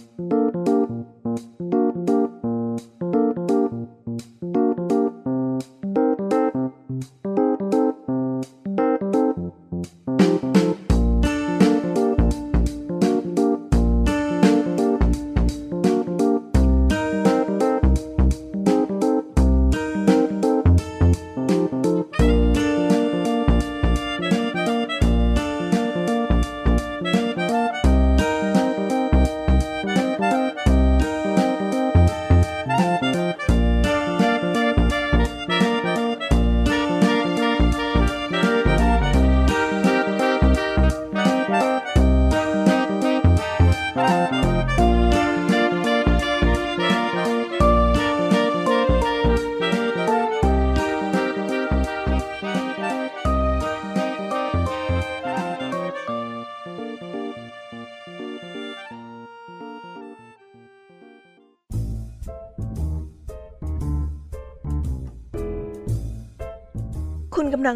[0.00, 0.49] คุณ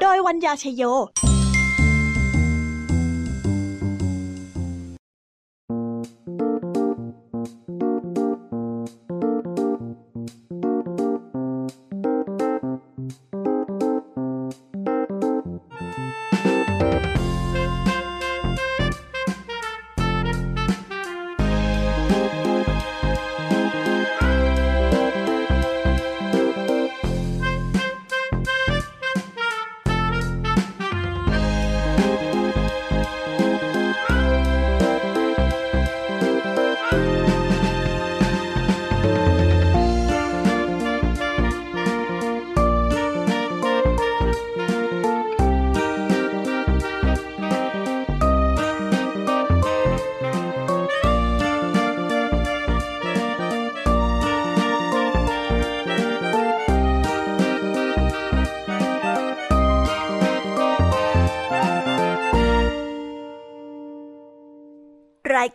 [0.00, 0.82] โดยวัญญาชยโย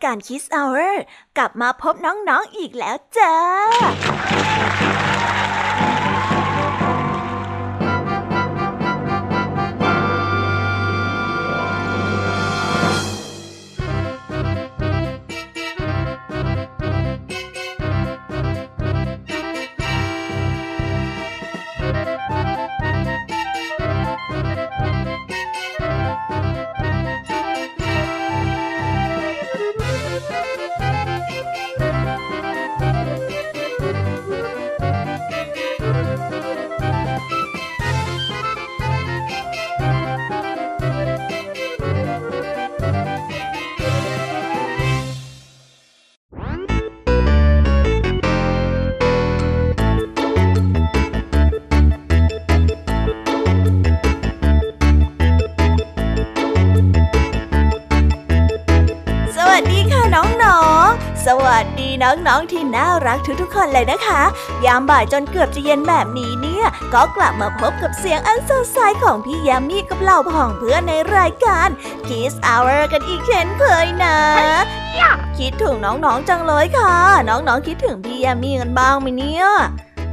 [0.03, 1.03] รายการคิสเอาท์
[1.37, 3.33] กลับมาพบน้องๆออีกแล้วจ้า
[62.03, 64.21] น้องๆที่น่ารักทุกๆคนเลยนะคะ
[64.65, 71.67] ยามบ่ายจนเกือบจะเย็นแบบนี้เนี่ย ก็กลับมาพบกับเสียงอันสดใสของพี่ยามีกับเหล่าพ่องเพื่อนในรายการ
[72.07, 74.17] Kiss Hour กันอีกเช่นเคยนะ
[75.37, 76.95] คิดถึงน้องๆจังเลยค่ะ
[77.29, 79.45] น้องๆคิดถึงพี่ยามีกันบ้างไหมเนี่ย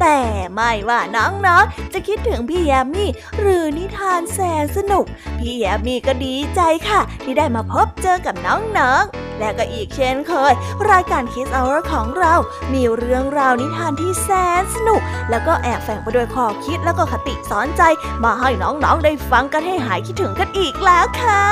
[0.00, 0.18] แต่
[0.52, 5.04] ไม่ว่าน้องๆจะคิดถึงพี่แยมมี่หรือนิทานแสนสนุก
[5.38, 10.52] พี่แยมมี่ก็ดีใจค่ะ ที่ได้มาพบเจอกับน้องๆ และก็อีกเช่นเคย
[10.90, 12.34] รายการคิสเอาร์ของเรา
[12.72, 14.28] มีเรื่องราวนิทานที่แส
[14.60, 15.00] นสนุก
[15.30, 17.82] แล้วก็แอบแฝงไปด้วยข้อคิดแล้วก็คติสอนใจ
[18.24, 21.44] มาให้น้องๆได้ฟังกันให้หายคิดถึงกันอีกแล้วค่ะ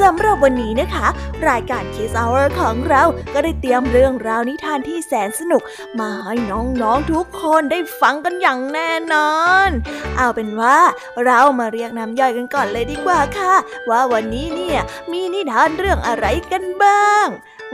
[0.00, 1.06] สำหรับวันนี้นะคะ
[1.48, 3.02] รายการคิสเอาร์ของเรา
[3.34, 5.62] ก็ได้เตรียมเรื่องราวนิทานที่แสนสนุก
[6.00, 9.32] มาให้น้องๆทุกคนได้ฟังกันอย่างแน่นอ
[9.66, 9.68] น
[10.16, 10.78] เอาเป็นว่า
[11.24, 13.54] เรามาเรียกน้ำย่อยกันก่อนเลยดีกว่าค่ะ
[13.90, 14.80] ว่าวันนี้เนี่ย
[15.12, 17.17] มีนิทานเรื่องอะไรกันบ้าง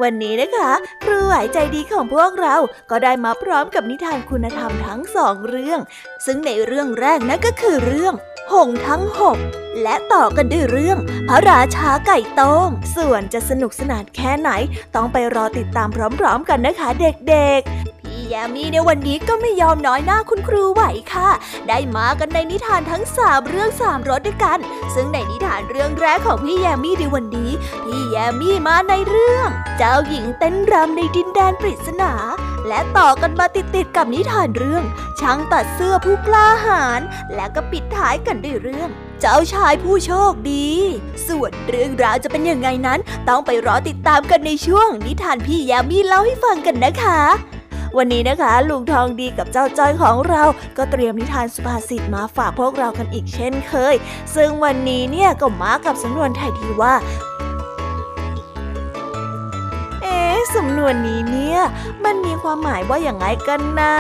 [0.03, 0.73] วันนี้นะคะ
[1.05, 2.57] ครูไหวใจดีของพวกเรา
[2.91, 5.81] ก็ได้มาพร้อมกับนิทานคุณธรรมทั้งสองเรื่อง
[6.27, 8.15] ซึ่งในเรื่องแรกนั่นก็คือเรื่อง
[8.53, 9.39] หงทั้งหก
[9.83, 10.99] และต่อกันด้วยเรื่อง
[11.29, 14.51] พระราชาไก่ต้งส่วนจะสนุกสนานแค่ไหน
[14.95, 15.89] ต้องไปรอติดตาม
[16.19, 20.83] พร้อม ๆ กันนะคะเด็กๆ พี่ยามีในวันนี้ก็ไม่ยอมน้อยหน้าคุณครูไหว
[21.13, 21.31] ค่ะ
[21.69, 24.59] ได้มากันในนิทานทั้งสามเรื่องสามรสด้วยกัน
[24.95, 27.51] ซึ่งในนิทานเรื่องแรกของพี่แยมมี่ในวันนี้
[27.85, 32.13] พี่แยมมี่มาในเรื่อง เจ้าหญิงเต้นรำในดินแดนปริศนา
[32.69, 34.85] และต่อกันมาติดๆกับนิทานเรื่อง
[35.21, 37.01] ช่างตัดเสื้อผู้กล้าหาญ
[37.35, 38.91] และก็ปิดท้ายกันด้วยเรื่อง
[39.21, 40.69] เจ้าชายผู้โชคดี
[41.29, 47.21] ส่วนเรื่องราวจะเป็นยังไงนั้น ต้องไปรอติดตามกันในช่วงนิทานพี่ยามีเล่าให้ฟังกันนะคะ
[47.99, 50.43] วันนี้นะคะ ลุงทองดีกับเจ้าจ้อยของเรา
[50.77, 53.95] ก็เตรียมนิทานสุภาษิตมาฝากพวกเรากันอีกเช่นเคย
[54.35, 56.95] ซึ่งวันนี้เนี่ยก็มากับสำนวนไทยที่ว่า
[60.03, 60.19] เอ๊
[60.55, 61.61] สำนวนนี้เนี่ย
[62.05, 63.97] มันมีความหมายว่าอย่างไงกันนะ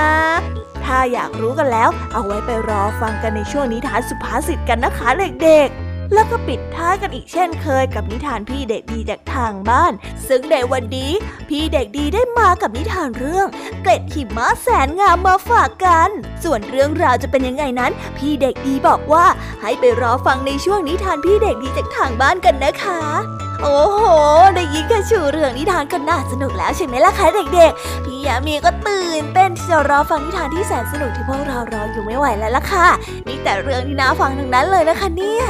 [0.84, 5.08] ถ้าอยากรู้กันแล้ว เอาไว้ไปรอฟังกันในช่วงนิทานสุภาษิตกันนะคะ
[5.42, 5.83] เด็กๆ
[6.14, 9.92] แล้วก็ปิดท้ายกันอีกเช่นเคยกับนิทานพี่เด็กดีจากทางบ้าน
[10.28, 11.12] ซึ่งในวันนี้
[11.48, 13.46] พี่เด็กดีได้มากับนิทานเรื่อง
[13.82, 16.08] เกล็ดหิมะแสนงามมาฝากกัน
[16.44, 19.24] ส่วนเรื่องราวจะเป็นยังไงนั้น พี่เด็กดีบอกว่า
[19.60, 23.00] ให้ไปรอฟังในช่วงนิทานพี่เด็กดีจากทางบ้านกันนะคะ
[23.62, 24.00] โอ้โห
[24.54, 32.86] ได้ยินแค่ชื่อเรื่องนิทานก็น่าสนุกแล้วใช่ไหมล่ะคะเด็กๆ พี่ยามีก็ตื่นเต้นที่จะรอฟังนิทานที่แสนสนุกที่พวกเรารออยู่ไม่ไหวแล้วล่ะค่ะ
[33.26, 35.46] มีแต่เรื่องที่น่าฟังทั้งนั้นเลยนะคะเนี่ย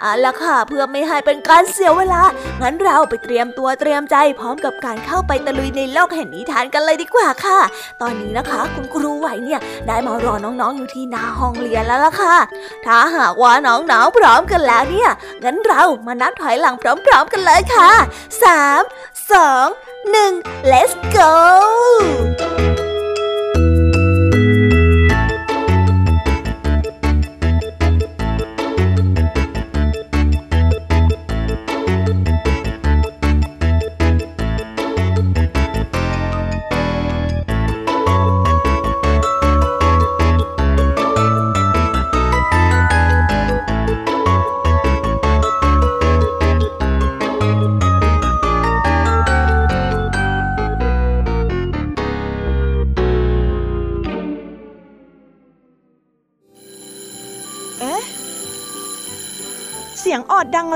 [0.00, 2.22] เอาละค่ะเพื่อไม่ให้เป็นการเสียเวลา
[2.62, 7.60] งั้นเราไปเตรียมตัวเตรียมใจพร้อมกับการเข้าไปตะลุยในโลกแห่งนิทานกันเลยดีกว่าค่ะ
[8.00, 12.36] ตอนนี้นะคะ คุณครูไหวเนี่ยได้มารอน้องๆอยู่ที่หน้าห้องเรียนแล้วล่ะค่ะ
[12.86, 15.10] ถ้าหากว่าน้องๆพร้อมกันแล้วเนี่ย
[15.44, 17.90] งั้นเรามานับถอยหลังพร้อมๆกันเลยค่ะ
[18.42, 19.70] 3 2
[20.12, 21.30] 1 let's go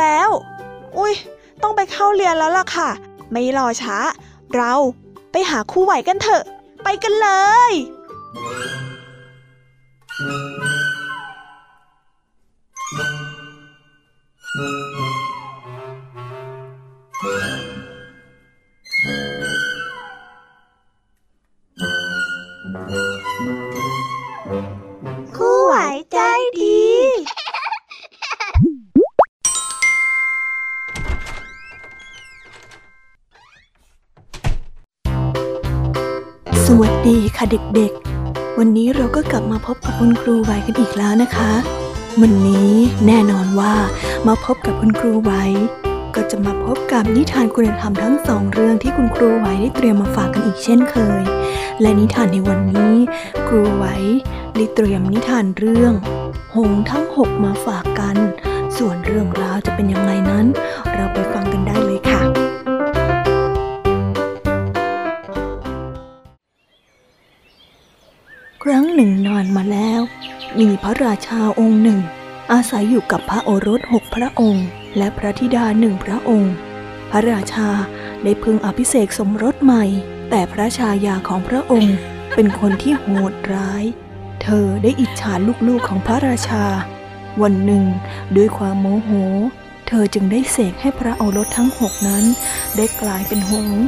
[0.00, 0.28] แล้ว
[0.98, 1.14] อุ้ย
[1.62, 2.88] ต้องไปเข้าเรียนแล้วล่ะค่ะ
[3.30, 3.96] ไม่รอช้า
[4.54, 4.72] เรา
[5.32, 6.42] ไปหาคู่ไหวกันเถอะ
[6.84, 7.28] ไปกันเล
[7.70, 7.72] ย
[37.76, 41.52] เด็กๆ วันนี้เราก็กลับมาพบกับคุณครูไว้กันอีกแล้วนะคะ
[42.20, 42.70] วันนี้
[43.06, 43.74] แน่นอนว่า
[44.26, 45.44] มาพบกับคุณครูไว้
[46.14, 51.22] ก็จะมาพบกับนิทานคุณธรรมทั้งสองเรื่องที่คุณครูไว้ได้เตรียมมาฝากกันอีกเช่นเคย
[51.80, 52.94] และนิทานในวันนี้
[53.48, 53.96] ครูไว้
[54.56, 55.92] ได้เตรียมนิทานเรื่อง
[56.54, 58.16] หงทั้งหกมาฝากกัน
[58.76, 60.46] ส่วนเรื่องราวจะเป็นยังไงนั้น
[60.94, 62.33] เราไปฟังกันได้เลยค่ะ
[68.94, 70.00] หนึ่งนานมาแล้ว
[70.60, 72.00] มีพระราชาองค์หนึ่ง
[72.52, 76.52] อาศัยอยู่กับพระโอรสหกพระองค์ และพระธิดาหนึ่งพระองค์
[77.10, 77.68] พระราชา
[78.24, 79.84] ได้พึงอภิเษกสมรสใหม่
[80.30, 81.96] แต่พระชายาของพระองค์
[82.34, 83.84] เป็นคนที่โหดร้าย
[84.42, 85.32] เธอได้อิจฉา
[85.68, 86.64] ลูกๆของพระราชา
[87.42, 87.84] วันหนึ่ง
[88.36, 89.10] ด้วยความโมโห
[89.88, 92.24] เธอจึงได้เสกให้พระโอรสทั้งหกนั้น
[92.76, 93.84] ได้กลายเป็นหงส์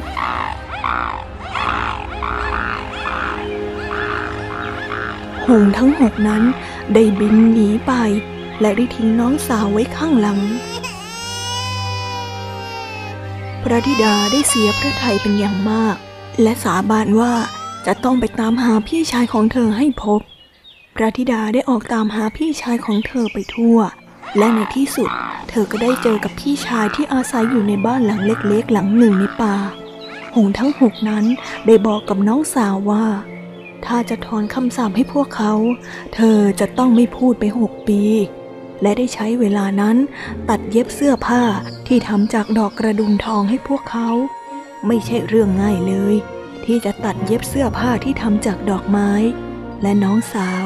[5.48, 6.42] หงทั้งหกนั้น
[6.94, 7.92] ได้บินหนีไป
[8.60, 10.38] และได้ทิ้งน้องสาวไว้ข้างหลัง
[13.62, 15.96] พระธิดาได้เสียพระทัยเป็นอย่างมาก
[16.42, 17.32] และสาบานว่า
[17.86, 20.20] จะต้องไปตามหาพี่ชายของเธอให้พบ
[20.94, 23.78] พระธิดาได้ออกตามหาพี่ชายของเธอไปทั่ว
[24.38, 25.10] และในที่สุด
[25.48, 29.56] เธอก็ได้เจอกับพี่ชายที่อาศัยอยู่ในบ้านหลังเล็กๆ หลังหนึ่งในป่า
[30.34, 31.24] หงทั้งหกนั้น
[31.66, 33.04] ได้บอกกับน้องสาวว่า
[33.86, 35.52] ถ้าจะถอนคำสาปให้พวกเขา
[36.14, 38.02] เธอจะต้องไม่พูดไปหกปี
[38.82, 39.96] และได้ใช้เวลานั้น
[40.48, 41.42] ตัดเย็บเสื้อผ้า
[41.86, 44.08] ที่ทำจากดอกกระดุมทองให้พวกเขา
[44.86, 46.14] ไม่ใช่เรื่องง่ายเลย
[46.64, 49.10] ที่จะตัดเย็บเสื้อผ้าที่ทำจากดอกไม้
[49.82, 50.64] และน้องสาว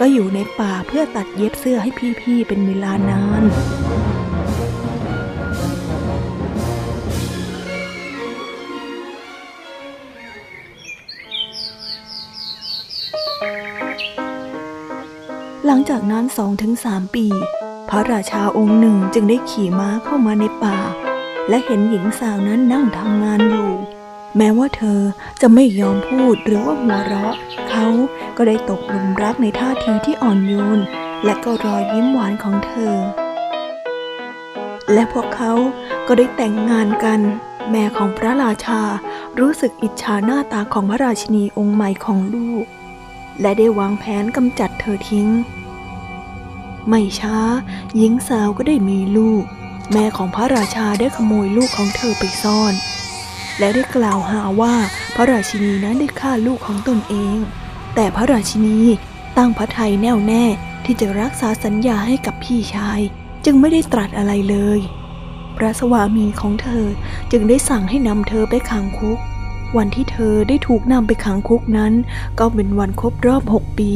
[0.00, 3.42] ก็อยู่ในป่าเพื่อตัดเย็บเสื้อให้พี่ๆเป็นเวลานาน
[15.74, 17.26] ลังจากนั้นสองถึงสามปี
[17.90, 20.78] พระราชาองค์หนึ่งจึงได้ขี่ม้าเข้ามาในป่า
[21.48, 23.72] และเห็นหญิงสาวนั้นนั่งทำงานอยู่
[24.36, 25.00] แม้ว่าเธอ
[25.40, 27.34] จะไม่ยอมพูดหรือว่าหัวเราะ
[27.70, 27.86] เขา
[28.36, 30.80] ก็ได้ตกหลุมรักในท่าทีที่อ่อนโยน
[31.24, 32.96] และก็รอยยิ้มหวานของเธอ
[34.92, 35.52] และพวกเขา
[36.06, 37.20] ก็ได้แต่งงานกัน
[37.70, 38.82] แม่ของพระราชา
[39.40, 42.66] รู้สึกอิจฉาหน้าตาของพระราชินีองค์ใหม่ของลูก
[43.40, 45.28] และได้วางแผนกำจัดเธอทิ้ง
[46.88, 47.38] ไม่ช้า
[47.96, 49.44] หญิงสาวก็ได้มีลูก
[49.92, 52.74] แม่ของพระราชาได้ขโมยลูกของเธอไปซ่อน
[53.58, 54.74] และได้กล่าวหาว่า
[55.14, 57.36] พระราชินีนั้นได้ฆ่าลูกของตนเอง
[57.94, 58.78] แต่พระราชินี
[59.36, 60.44] ตั้งพระทัยแน่วแน่
[60.84, 63.00] ที่จะรักษาสัญญาให้กับพี่ชาย
[63.44, 64.80] จึงไม่ได้ตรัสอะไรเลย
[65.56, 66.86] พระสวามีของเธอ
[67.30, 69.18] จึงได้สั่งให้นำเธอไปขังคุก
[69.76, 71.92] วันที่เธอได้ถูกนำไปขังคุกนั้น
[72.38, 73.92] ก็เป็นวันครบรอบหกปี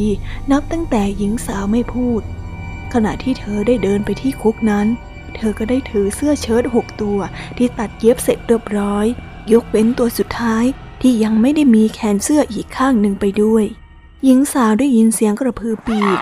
[0.51, 2.21] นับตั้งแต่หญิงสาวไม่พูด
[2.93, 4.87] ขณะที่เธอได้เดินไปที่คุกนั้น
[5.35, 7.19] เธอก็ได้ถือเสื้อเชิ้ตหกตัว
[7.57, 9.05] ที่ตัดเย็บเสร็จเรียบร้อย
[9.53, 10.65] ยกเว้นตัวสุดท้าย
[11.01, 13.65] ที่ยังไม่ได้มีแขนเสื้ออีกข้างหนึ่งไปด้วย
[14.23, 16.19] หญิงสาวได้ยินเสียงกระพือปีก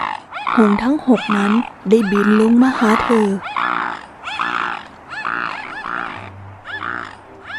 [0.56, 1.52] หงทั้งหกนั้น
[1.90, 3.28] ได้บินลงมาหาเธอ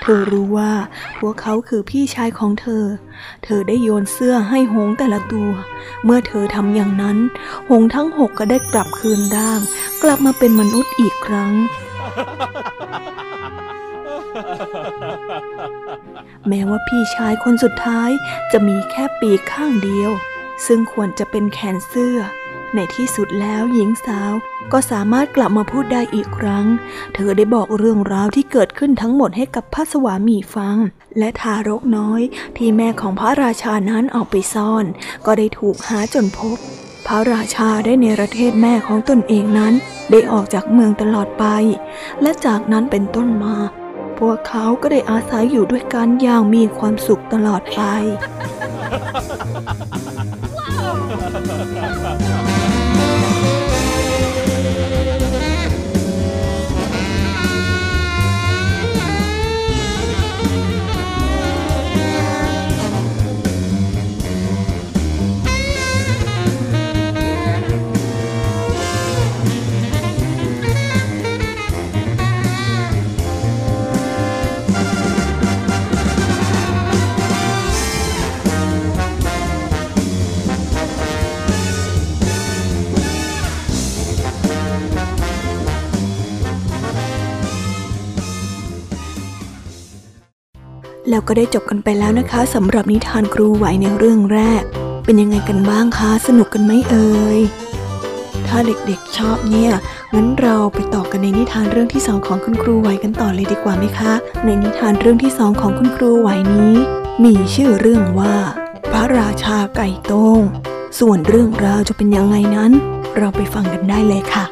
[0.07, 0.73] ธอรู้ว่า
[1.19, 2.85] พวกเขาคือพี่ชายของเธอ
[3.45, 5.51] เธอได้โยนเสื้อให้หงส์แต่ละตัว
[6.05, 7.19] เมื่อเธอทำอย่างนั้น
[7.71, 9.61] หงส์ทั้งหกก็ได้กลับคืนร่าง
[10.03, 11.53] กลับมาเป็นมนุษย์อีกครั้ง
[16.49, 18.11] แม้ว่าพี่ชายคนสุดท้าย
[18.53, 20.11] จะมีแค่ปีกข้างเดียว
[20.67, 22.19] ซึ่งควรจะเป็นแขนเสื้อ
[22.75, 24.33] ในที่สุดแล้วหญิงสาว
[24.73, 26.67] ก็สามารถกลับมาพูดได้อีกครั้ง
[27.15, 30.77] เธอได้บอกเรื่องราวที่เกิดขึ้นทั้งหมดให้กับพระสวามีฟัง
[31.19, 32.23] และทารกน้อย
[32.57, 34.85] ที่แม่ของพระราชานั้นเอาไปซ่อน
[35.27, 36.57] ก็ได้ถูกหาจนพบ
[37.07, 39.75] พระราชาได้เนรเทศแม่ของตนเองนั้น
[40.11, 41.45] ได้ออกจากเมืองตลอดไป
[42.23, 43.57] และจากนั้นเป็นต้นมา
[44.19, 47.81] พวกเขาก็ได้อาศัยอยู่ด้วยกันอย่างมีความสุขตลอดไป
[91.11, 94.63] แล้วก็ได้จบกันไปแล้วนะคะสำหรับนิทานครูไหวในเรื่องแรก
[95.05, 97.41] เป็นยังไงกันบ้างคะ สนุกกันไหมเอ่ย
[98.47, 99.73] ถ้าเด็กๆชอบเนี่ย
[100.15, 104.13] งั้นเราไปต่อกันในนิทานเรื่องที่สองของคุณครูไหวกันต่อเลยดีกว่าไหมคะ
[104.45, 106.75] ในนิทานเรื่องที่สองของคุณครูไหวนี้
[107.25, 108.37] มีชื่อเรื่องว่า
[108.93, 110.43] พระราชาไก่โต้ง
[110.99, 112.73] ส่วนเรื่องราวจะเป็นยังไงนั้น
[113.19, 114.45] เราไปฟังกันได้เลยค่ะ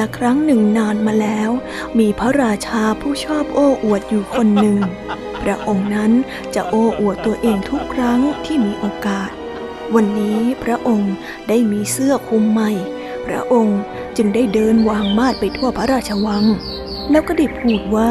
[0.00, 1.50] ละครั้งหนึ่งนานมาแล้ว
[1.98, 4.78] มีพระราชาผู้ชอบโอ้อวดอยู่คนหนึ่ง
[5.42, 6.12] พระองค์นั้น
[6.54, 9.30] จะโอ้อวดตัวเองทุกครั้งที่มีโอกาส
[9.94, 11.14] วันนี้พระองค์
[11.48, 12.70] ได้มีเสื้อคลุมใหม่
[13.26, 13.80] พระองค์
[14.16, 16.44] จึงได้เดินวางมาดไปทั่วพระราชวัง
[17.10, 18.10] แล้วก็ได้พูดว่า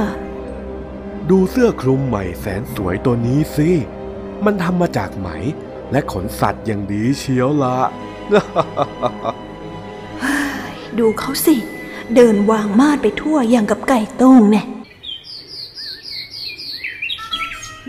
[1.29, 3.69] ดูเสื้อคลุมใหม่แสนสวยตัวนี้สิ
[4.45, 5.29] มันทำมาจากไหม
[5.91, 7.77] และขนสัตว์อย่างดีเชียวละ
[10.99, 11.55] ดูเขาสิ
[12.15, 14.63] เดินวางมาดไปทั่วอย่างกับไก่โต้งแน่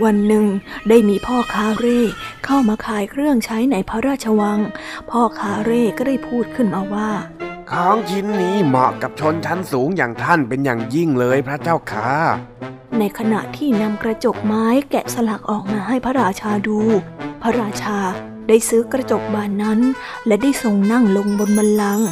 [0.04, 0.44] วันหนึ่ง
[0.88, 2.02] ได้มีพ่อค้าเร่
[2.44, 4.58] เข้ามาขายเครื่องใช้ในพระราชวัง
[5.10, 7.10] พ่อค้าเร่ก็ได้พูดขึ้นมาว่า
[7.70, 12.10] ของชิ้นนี้เหมาะกับชนชั้นสูงอย่างท่านเป็นอย่างยิ่งเลยพระเจ้าค่ะ
[12.98, 16.80] ในขณะที่นำกระจกไม้แกะสลักออกมาให้พระราชาดู
[17.42, 17.98] พระราชา
[18.48, 19.80] ได้ซื้อกระจกบานนั้น
[20.26, 22.06] และได้ทรงนั่งลงบนบัลลังก์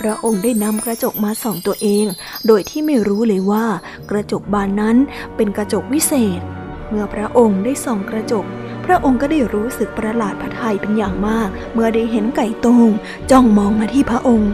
[0.00, 2.06] พระองค์ได้นำกระจกมาส่องตัวเอง
[2.46, 3.66] โดยที่ไม่รู้เลยว่า
[4.10, 4.96] กระจกบานนั้น
[5.36, 6.40] เป็นกระจกวิเศษ
[6.88, 8.44] เมื่อพระองค์ได้ส่องกระจก
[8.84, 12.88] พระองค์ก็ได้รู้สึกประหลาดพระทัยเป็นอย่างมาก เมื่อได้เห็นไก่ตง
[13.30, 14.52] จ้องมองมาที่พระองค์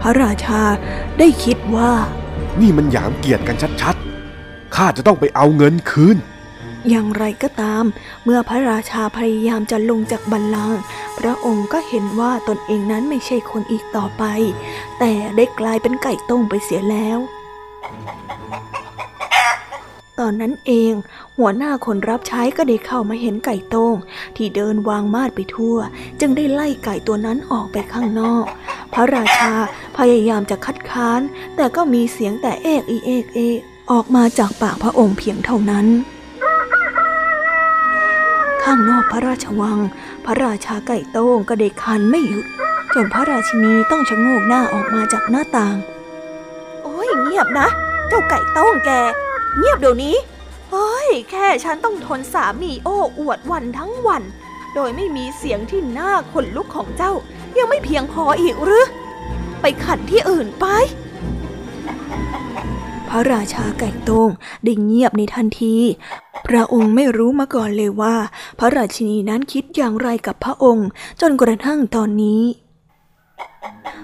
[0.00, 0.62] พระราชา
[1.18, 1.92] ได้คิดว่า
[2.60, 6.16] นี่มันหยามเกียรติกันชัดๆข้าจะต้องไปเอาเงินคืน
[6.88, 7.84] อย่างไรก็ตาม
[8.24, 10.78] เมื่อพระราชาพยายามจะลงจากบัลลังก์
[11.18, 14.24] พระองค์ก็เห็นว่าตนเองนั้นไม่ใช่คนอีกต่อไป
[14.98, 17.18] แต่ได้กลายเป็นไก่ต้มไปเสียแล้ว
[20.18, 20.92] ตอนนั้นเอง
[21.38, 23.94] หัวหน้าคนรับใช้ก็ได้เข้ามาเห็นไก่ต้ง
[24.36, 25.76] ที่เดินวางมาดไปทั่ว
[26.20, 28.44] จึงได้ไล่ไก่ตัวนั้นออกไปข้างนอก
[28.92, 29.52] พระราชา
[29.98, 31.20] พยายามจะคัดค้าน
[31.56, 35.86] แต่ก็มีเสียงแต่เอกอีเอกเอกออกมาจากปากพระองค์เพียงเท่านั้น
[38.70, 39.78] ข้างนอกพระราชวัง
[40.24, 42.46] พระราชาไก่โต้งก็ได้คันไม่หยุด
[42.94, 45.76] จนพระราชินีต้องชะโงกหน้าออกมาจากหน้าต่าง
[46.82, 47.68] โอ้ยเงียบนะ
[48.08, 48.90] เจ้าไก่ต้งแก
[49.58, 50.16] เงียบเดี๋ยวนี้
[50.70, 54.22] เฮ้ยแค่ฉันต้องทนสามีโอ้อวดวันทั้งวัน
[54.74, 57.12] โดยไม่มีเสียงที่น่าขนลุกของเจ้า
[57.58, 58.86] ยังไม่เพียงพออีกหรือ
[59.60, 60.66] ไปขันที่อื่นไป
[63.08, 64.30] พระราชาไก่โต้ง
[64.64, 65.76] ได้เงียบในทันที
[66.46, 68.16] พระองค์ไม่รู้มาก่อนเลยว่า
[68.58, 70.88] พระราชินีนั้นคิดอย่างไรกับพระองค์
[71.20, 72.42] จนกระทั่งตอนนี้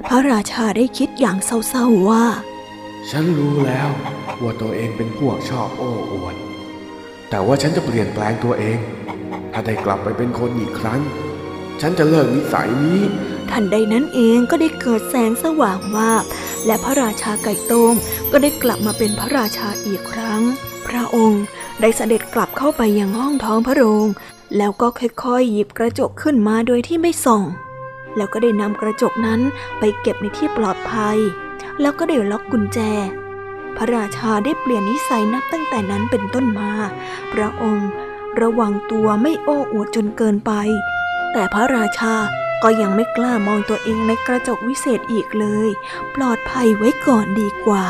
[0.09, 2.25] พระราชาได้คิดอย่างเศร้าๆว่า
[3.11, 3.89] ฉันรู้แล้ว
[4.43, 6.35] ว่าตัวเองเป็นพวกชอบโอ้อวด
[7.31, 8.79] แต่ว่าฉันจะเปลี่ยนแปลงตัวเอง
[9.53, 11.01] ถ้าได้กลับไปเป็นคนอีกครั้ง
[11.81, 13.01] ฉันจะเลิกนิสัยนี้
[13.51, 16.25] ทันใดนั้นเองก็ได้เกิดแสงสว่างวาบ
[16.67, 17.95] และพระราชาไก่โต้ง
[18.33, 20.43] ก็ได้กลับมาเป็นพระราชาอีกครั้ง
[20.89, 21.45] พระองค์
[21.81, 24.07] ได้เสด็จกลับเข้าไปยังห้องท้องพระโรง
[24.57, 27.43] แล้วก็ค่อยๆ หยิบกระจกขึ้นมาโดยที่ไม่ส่อง
[28.17, 29.41] แล้วก็ได้นำกระจกนั้น
[29.79, 31.19] ไปเก็บในที่ปลอดภัย
[31.81, 32.79] แล้วก็ได้ล็อกกุญแจ
[33.77, 36.71] พระราชาได้เปลี่ยนนิสัยนับตั้งแต่นั้นเป็นต้นมา
[37.33, 37.89] พระองค์
[38.41, 40.53] ระวังตัวไม่โอ้อวดจนเกินไป
[41.33, 42.15] แต่พระราชา
[42.63, 45.69] ก็ยังไม่กล้ามองตัวเองในกระจกวิเศษอีกเลย
[46.15, 47.85] ปลอดภัยไว้ก่อนดีกว่า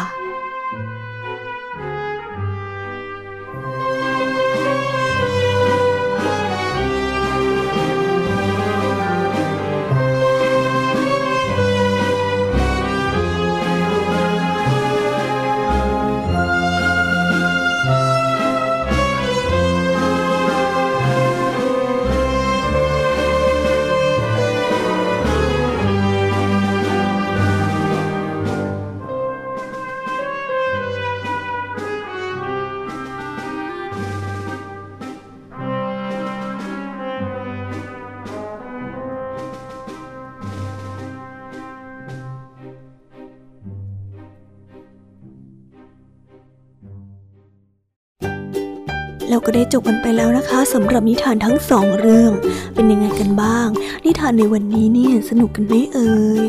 [49.47, 52.33] ก็ได้จบกันไปแล้วนะคะสำหรับนิทานทั้งสองเรื่อง
[52.75, 53.69] เป็นยังไงกันบ้าง
[54.05, 56.43] นิทานในวันนี้เนี่ยสนุกกันไหมเอ่ย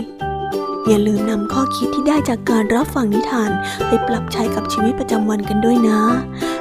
[0.88, 3.49] อย่าลืมนำข้อคิดที่ได้จากการรับฟังนิทาน
[3.88, 6.01] ไปปรับใช้กับชีวิตประจำวันกันด้วยนะ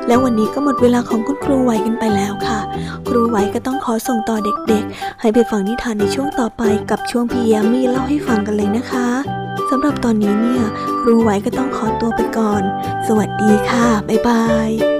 [0.06, 2.60] แล้ววันนี้ก็หมดเวลาของคุณครูไหวกันไปแล้วค่ะ
[3.08, 4.36] ครูไหวก็ต้องขอส่งต่อ
[4.68, 9.08] เด็กๆ ให้ไปฟังนิทานในช่วงต่อไปกับช่วงพี่ยามีเล่าให้ฟังกันเลยนะคะ
[9.70, 10.62] สำหรับตอนนี้เนี่ย
[11.00, 12.62] ครูไหวก็ต้องขอตัวไปก่อน
[13.06, 14.91] สวัสดีค่ะ บ๊ายบาย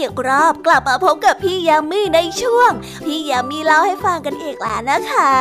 [0.00, 2.70] อีกรอบกลับมาพบกับพี่ยามีในช่วง
[3.04, 5.32] พี่ยามีเล่าให้ฟังกันอีกแล้วนะคะ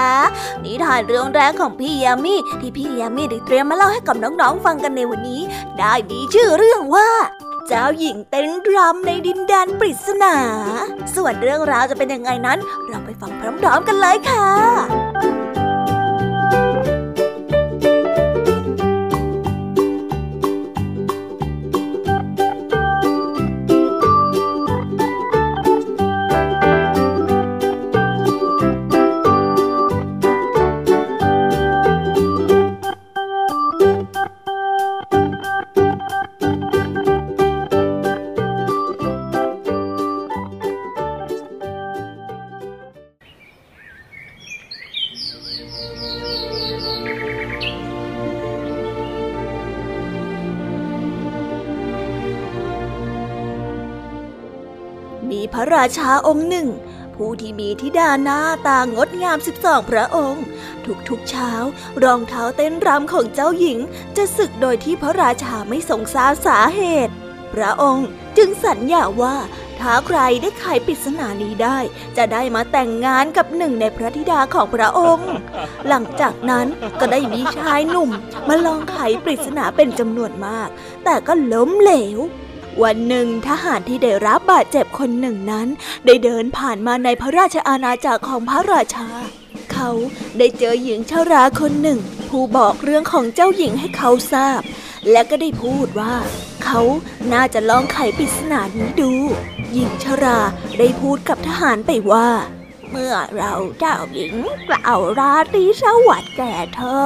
[0.63, 5.41] นิทานเรื่องแรกของพี่ยามีที่พี่ยามีได้เตรียมมาเล่าให้กับน้องๆฟังกันในวันนี้
[5.79, 7.09] ได้มีชื่อเรื่องว่า
[7.67, 10.35] เจ้าหญิงเต้นรำในดินแดนปริศนา
[11.15, 15.08] ส่วนเรื่องราวจะเป็นยังไงนั้น เราไปฟังพร้อมๆกันเลยค่ะ
[55.79, 56.67] ระราชาองค์หนึ่ง
[57.15, 60.43] ผู้ที่มีธิดาหน้าตางดงามสิบสองพระองค์
[61.09, 61.51] ทุกๆเช้า
[62.03, 63.79] รองเท้าเต้นรำของเจ้าหญิง
[64.17, 67.13] จะสึกโดยที่พระราชาไม่ทรงทราบสาเหตุ
[67.53, 69.35] พระองค์จึงสัญญาว่า
[69.79, 71.77] ถ้าใครได้ไขปริศนานี้ได้
[72.17, 75.31] จะได้มาแต่งงานกับหนึ่งในพระธิดาของพระองค์
[75.87, 76.67] หลังจากนั้น
[76.99, 78.11] ก็ได้มีชายหนุ่ม
[78.47, 80.69] มาลองไขปริศนาเป็นจำนวนมาก
[81.03, 82.19] แต่ก็ล้มเหลว
[82.83, 85.67] วันหนึ่งทหารที่ได้รับบาดเจ็บคนหนึ่งนั้น
[86.05, 89.09] ได้เดินผ่านมาในพระราชอาณาจักรของพระราชา
[89.73, 89.89] เขา
[90.37, 94.61] ได้เจอหญิงชราคนหนึ่ง ผู้บอกเรื่องของเจ้าหญิงให้เขาทราบ
[95.11, 96.15] และก็ได้พูดว่า
[96.63, 96.81] เขา
[97.33, 99.11] น่าจะลองไขปริศนานี้ดู
[99.71, 100.39] หญิงชรา
[100.79, 102.29] ได้พูดกับทหารไปว่า
[102.91, 104.33] เมื่อเราเจ้าหญิง
[104.69, 107.05] กล่าวราตรีสวัสดิ์แก่เธอ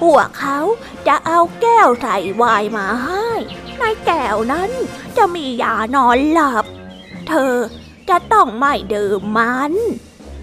[0.00, 0.58] พวกเขา
[1.08, 3.28] จะเอาแก้วใส่ไวน์มาให้
[3.78, 4.70] ในแก้วนั้น
[5.16, 6.64] จะมียานอนหลับ
[7.28, 7.54] เธอ
[8.08, 9.72] จะต้องไม่ดื่มมัน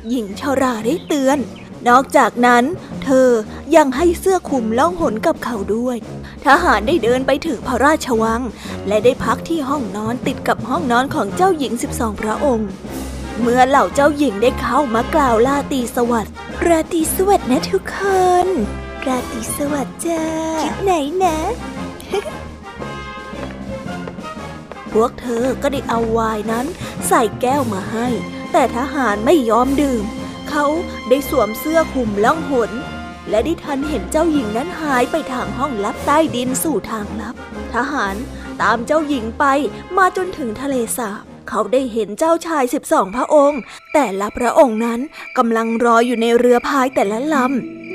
[0.09, 1.37] หญิงชราได้เตือน
[1.87, 2.63] นอกจากนั้น
[3.03, 3.29] เธอ
[3.75, 5.97] ยังให้เสื้อคลุมล่องหนกับเขาด้วย
[6.45, 8.41] ทหารได้เดินไปถึงพระราชวัง
[8.87, 12.69] และได้พักที่ห้องนอนติดกับห้องนอนของเจ้าหญิง 12 พระองค์
[13.41, 16.33] เมื่อเหล่าเจ้าหญิงได้เข้ามากล่าวลาตีสวัสดิ์
[16.67, 17.97] ราตรีสวัสดิ์นะทุกค
[18.45, 18.47] น
[19.07, 20.23] ราตรีสวัสดิ์จ้า
[20.61, 20.93] คิดไหน
[21.23, 21.37] นะ
[24.91, 26.65] พวกเธอก็ได้เอาไวน์นั้น
[27.07, 28.07] ใส่แก้วมาให้
[28.51, 30.03] แต่ทหารไม่ยอมดื่ม
[30.49, 30.65] เขา
[31.09, 32.71] ได้สวมเสื้อคลุมล่องหน
[33.29, 37.35] และได้ทันเห็นเจ้าหญิงนั้นหายไปทางห้องลับใต้ดินสู่ทางลับ
[37.75, 38.15] ทหาร
[38.61, 39.45] ตามเจ้าหญิงไป
[39.97, 43.61] มาจนถึงทะเลสาบเขาได้เห็นเจ้าชายสิบสองพระองค์
[43.93, 44.99] แต่ละพระองค์นั้น
[45.37, 47.86] กำลังรออยู่ในเรือพายแต่ละลำ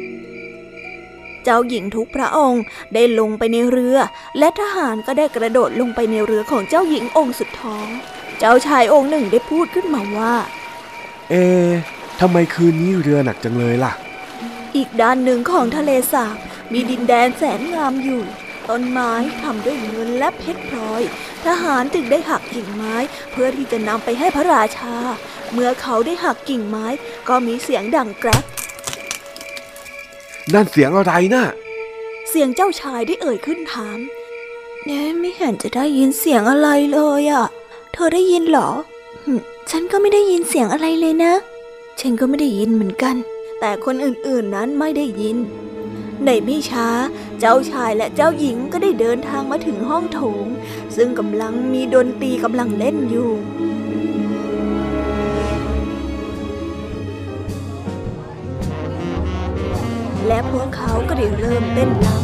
[1.45, 2.63] เจ้าหญิงทุกพระองค์
[2.95, 3.97] ได้ลงไปในเรือ
[4.39, 7.87] และทหารก็ได้กระโดดลงไปในเรือของเจ้าหญิงองค์สุดท้อง
[8.39, 10.35] เจ้าชายองค์หนึ่งได้พูดขึ้นมาว่า
[11.31, 11.71] เอะ
[12.21, 13.93] ทำไมคืนนี้เรือหนักจังเลยล่ะ
[14.77, 16.37] อีกด้านหนึ่งของทะเลสาบ
[16.73, 18.23] มีดินแดนแสนงามอยู่
[18.71, 21.03] ต้นไม้ทำด้วยเงินและเพชรพลอย
[21.47, 22.97] ทหารจึงได้หักกิ่งไม้
[23.33, 24.97] เพื่อที่จะนำไปให้พระราชา
[25.53, 26.87] เมื่อเขาได้หักกิ่งไม้
[27.29, 28.45] ก็มีเสียงดังแกรก
[30.55, 31.45] นั่นเสียงอะไรน่ะ
[32.29, 33.99] เสียงเจ้าชายได้เอ่ยขึ้นถาม
[34.85, 37.47] เน่ไม่เห็นจะได้ยินเสียงอะไรเลยอะ่ะ
[37.93, 38.71] เธอได้ยินเหรอ
[39.71, 41.35] ฉันก็ไม่ได้ยินเสียงอะไรเลยนะ
[42.01, 43.17] ฉันก็ไม่ได้ยินเหมือนกัน
[43.61, 45.37] แต่คนอื่นๆนั้นไม่ได้ยิน
[46.25, 46.89] ในไม่ช้า
[47.41, 50.47] เจ้าชายและเจ้าหญิงก็ได้เดินทางมาถึงห้องโถง
[50.97, 53.31] ซึ่งกำลังมีดนตรีกำลังเล่นอยู่
[60.27, 62.19] และพวกเขาก็ได้เริ่มเต้นรำ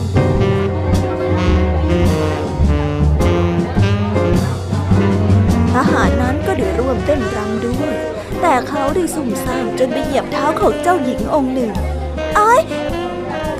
[5.75, 7.95] ทหารนั้นก็ได้ร่วมเต้นรำด้วย
[8.41, 11.71] แต่เขาได้สุ่มซ่ามจนไปเหยียบเท้าของเจ้าหญิงองค์หนึ่ง
[12.39, 12.61] อ้าย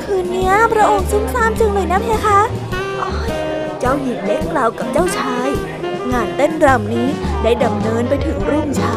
[0.03, 2.41] คืนนี้พระองค์ซุ่มซ่ามจังเลยนะเพคะ
[3.81, 5.49] เจ้าหญิงได้กล่าวกับเจ้าชาย
[6.13, 7.09] งานเต้นรำนี้
[7.43, 8.97] ได้ดำเนินไปถึงรุ่งเช้า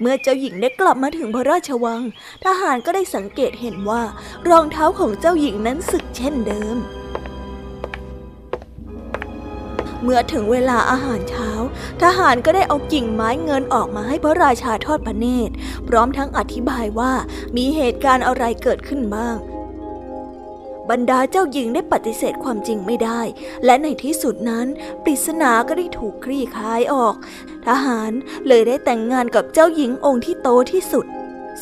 [0.00, 2.02] เมื่อเจ้าหญิงได้กลับมาถึงพระราชวัง
[2.44, 4.02] ทหารก็ได้สังเกตเห็นว่า
[4.48, 6.76] รองเท้าของเจ้าหญิงนั้นสึกเช่นเดิม
[10.02, 11.50] เมื่อถึงเวลาอาหารเช้า
[12.02, 15.54] ทหารก็ได้เอากิ่งไม้เงินออกมาให้พระราชาทอดพระเนตร
[15.88, 17.12] พร้อมทั้งอธิบายว่า
[17.56, 19.36] มีเหตุการณ์อะไรเกิดขึ้นบ้าง
[20.90, 23.20] บรรดาเจ้าหญิงได้ปฏิเสธความจริงไม่ได้
[23.64, 24.66] และในที่สุดนั้น
[25.04, 27.14] ปริศนาก็ได้ถูกคลี่คลายออก
[27.66, 28.12] ทหาร
[28.46, 31.06] เลยได้แต่งงานกับเจ้าหญิงองค์ที่โตที่สุด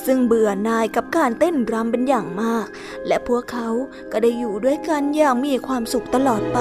[0.04, 2.66] ซึ่งเบื่อนายกับการเต้นรำเป็นอย่างมาก
[3.06, 3.68] และพวกเขา
[4.12, 6.58] ก็ได้อยู่ด้วยกันอย่างมีความสุขตลอดไป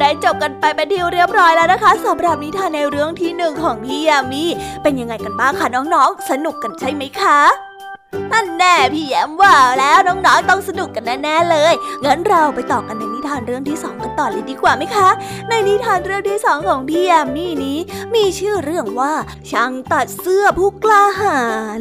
[0.00, 4.44] ได้จบกันไปเป็นที่เรียบร้อยแล้วนะคะสำหรับนิทานในเรื่องที่หนึ่งของพี่ยามี
[4.82, 7.40] เป็นยังไงกันบ้างคะน้องๆ สนุกกันใช่ไหมคะ
[8.32, 15.08] นั่นแน่พี่แย้มว่าแล้วน้องๆต้องสนุกกันแน่ๆเลยงั้นเราไปต่อกันในนิทานเรื่องที่สองกันต่อเลยดีกว่าไหมคะ
[15.48, 17.78] ในนิทานเรื่องที่สองของพี่ยามีนี้
[18.14, 19.12] มีชื่อเรื่องว่า
[19.50, 21.42] ช่างตัดเสื้อผู้กล้าหา
[21.78, 21.80] ญ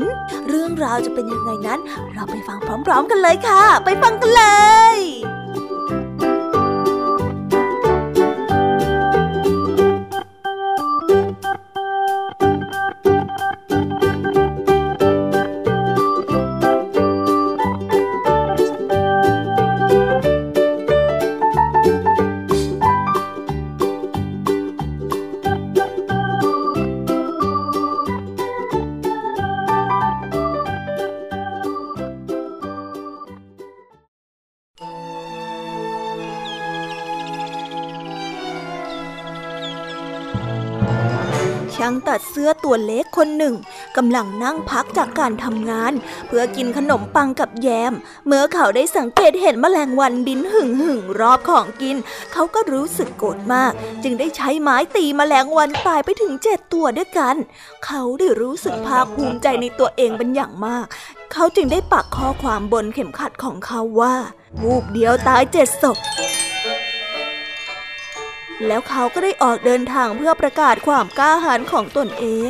[0.50, 1.80] เรื่องราวจะเป็นยังไงนั้น
[2.14, 4.44] เราไปฟังพร้อม ๆ กันเลยค่ะ ไปฟังกันเล
[4.98, 5.39] ย
[42.50, 43.56] อตัวเล็กคนหนึ่ง
[43.98, 45.94] กำลังนั่งพักจากการทำงาน
[46.28, 47.94] เพื่อกินขนมปังกับแยม
[48.28, 51.98] เมื่อเขาได้สังเกตเห็นแมลงวันบินหึ่งหึ่งรอบของกิน
[52.34, 53.72] เขาก็รู้สึกโกรธมาก
[54.04, 57.36] จึงได้ใช้ไม้ตีแมลงวันตายไปถึงเจ็ดตัวด้วยกัน
[57.86, 60.86] เขาได้รู้สึกภาคภูมิใจในตัวเองเป็นอย่างมาก
[61.34, 64.16] เขาจึงได้ปักข้อความบนเข็มขัดของเขาว่า
[64.64, 65.98] วูบเดียวตายเจ็ดศพ
[68.68, 72.50] แล้วเขาก็ได้ออกเดินทางเพื่อประกาศความกล้าหาญของตนเอง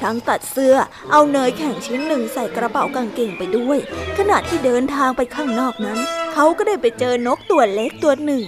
[0.00, 0.74] ช่างตัดเสื้อ
[1.10, 3.78] เอาเนยแข็งชิ้นหนึ่งใส่กระเป๋ากางเกงไปด้วย
[4.18, 5.98] ขณะที่เดินทางไปข้างนอกนั้น
[6.32, 8.44] เขาก็ได้ไปเจอนกตัวเล็กตัวหนึ่ง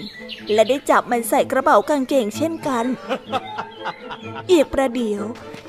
[0.53, 2.85] และได้จับมันใส่กระเป๋ากางเกงเช่นกัน
[4.51, 5.23] อีกประเดี๋ยว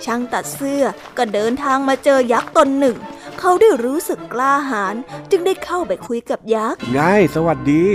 [0.06, 0.84] ช่างตัดเสื้อ
[1.18, 2.98] ก็เดินทางมาเจอยักษ์ตนหนึ่ง
[3.40, 4.96] เขาได้รู้สึกกล้าหาญ
[5.32, 7.00] จึงได้เข้าไปคุยกับยักษ์ไง
[7.36, 7.86] สวัสดี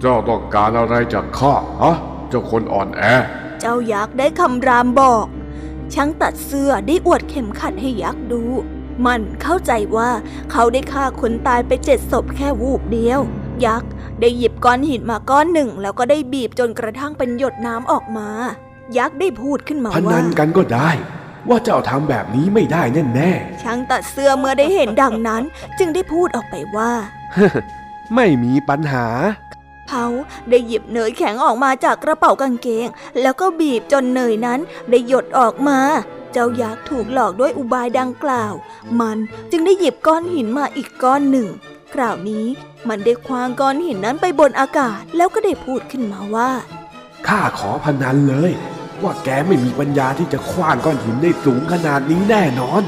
[0.00, 1.96] เจ้าต้องการอะไรจากข้าฮะ
[2.28, 3.02] เจ้าคนอ่อนแอ
[3.60, 5.26] เจ้ายักษ์ได้คำรามบอก
[5.94, 8.42] ช่างตัดเสื้อได้อวดเข็มขัดให้ยักษ์ดู
[9.06, 10.10] มันเข้าใจว่า
[10.52, 13.20] เขาได้ฆ่าคนตายไปเจ็ดศพแค่วูบเดียว
[13.66, 18.28] ยักษ์ได้หยิบก้อนหินมาก้อนหนึ่ง แล้วก็ได้บีบจนกระทั่งเป็นหยดน้ำออกมา
[18.98, 20.90] ยักษ์ได้พูดขึ้นมาพนัว่านกันก็ได้
[21.48, 23.30] ว่าเจ้าทำแบบนี้ไม่ได้แน่แน่
[23.62, 25.42] ช่างตัดเสื้อเมื่อได้เห็นดังนั้น
[25.78, 29.06] จึงได้พูดออกไปว่าๆไม่มีปัญหา
[29.90, 30.06] เขา
[30.50, 32.86] ได้หยิบเนยแข็งออกมาจากกระเป๋ากางเกง
[33.20, 35.78] แล้วก็บีบจนเนยนั้นได้หยดออกมา
[36.32, 38.52] เจ้ายักษ์ถูกหลอกด้วยอุบายดังกล่าว
[39.00, 39.18] มัน
[39.50, 41.48] จึงได้หยิบก้อนหินมาอีกก้อนหนึ่ง
[41.94, 42.46] คราวนี้
[42.88, 46.50] มันได้คว้างก้อนหินนั้นไปบนอากาศแล้วก็ได้พูดขึ้นมาว่า
[47.26, 48.52] ข้าขอพนันเลย
[49.02, 52.84] ว่าแกไม่มีปัญญาที่จะคว้างก้อนหินได้สูงขนาดนี้แน่นอน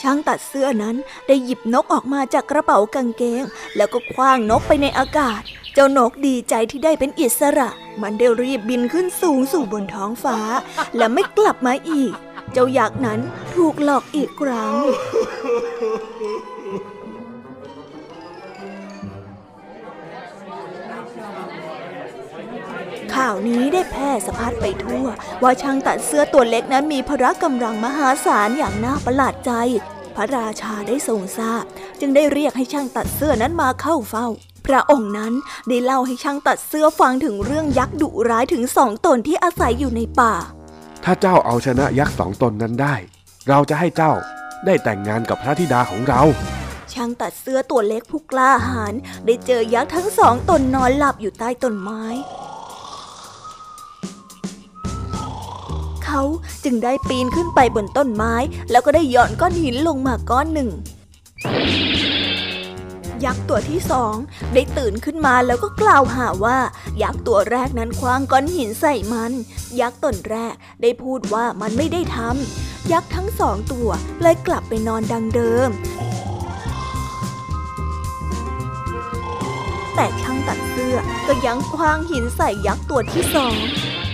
[0.00, 3.42] ช่างตัดเสื้อนั้นได้หยิบนกออกมาจากกระเป๋ากางเกง
[3.76, 5.42] แล้วก็คว้างนกไปในอากาศ
[5.74, 7.68] เจ้านกดีใจที่ได้เป็นอิสระ
[8.02, 10.38] มันได้รีบบินขึ้นสูงสู่บนท้องฟ้า
[10.96, 12.12] และไม่กลับมาอีก
[12.52, 13.20] เจ้ายักษ์นั้น
[13.54, 14.74] ถูกหลอกอีกครั้ง
[23.14, 25.06] ข่าวนี้ได้แพร่สะพัดไปทั่ว
[25.42, 29.52] ว่าช่างตัดเสื้อตัวเล็กนั้นมีพละกำลังมหาศาลอย่างน่าประหลาดใจ
[30.16, 31.64] พระราชาได้ทรงทราบ
[32.00, 34.28] จึงได้เรียกให้ช่างตัดเสื้อนั้นมาเข้าเฝ้า
[34.66, 35.32] พระองค์นั้น
[35.68, 40.34] ได้เล่าให้ช่างตัดเสื้อฟังถึงเรื่องยักษ์ดุร้ายถึงสองตนที่อาศัยอยู่ในป่า
[41.04, 42.94] ถ้าเจ้าเอาชนะยักษ์สองตนนั้นได้
[43.48, 44.12] เราจะให้เจ้า
[44.66, 46.22] ได้แต่งงานกับพระธิดาของเรา
[46.92, 48.94] ช่างตัดเสื้อตัวเล็กผู้กล้าหาญ
[49.26, 52.02] ได้เจอยักษ์ทั้งสองตนนอนหลับอยู่ใต้ต้นไม้
[56.04, 56.22] เขา
[56.64, 58.34] จึงได้ปีนขึ้นไปบนต้นไม้
[58.70, 60.70] แล้วก็ได้หย่อนก้อนหินลงมาก้อนหนึ่ง
[63.24, 64.14] ยักษ์ตัวที่สอง
[64.54, 66.58] ได้ตื่นขึ้นมาแล้วก็กล่าวหาว่า
[67.02, 69.32] ยักษ์ตัวแรกนั้นคว้างก้อนหินใส่มัน
[69.80, 73.88] ยักษ์ตนแรกได้พูดว่ามันไม่ได้ทำยักษ์ทั้งสองตัว
[74.22, 75.70] เลยกลับไปนอนดังเดิม
[79.94, 83.56] แต่ช่างตัดเสื้อก็ยังคว้างหินใส่ยักษ์ตัวที่สอง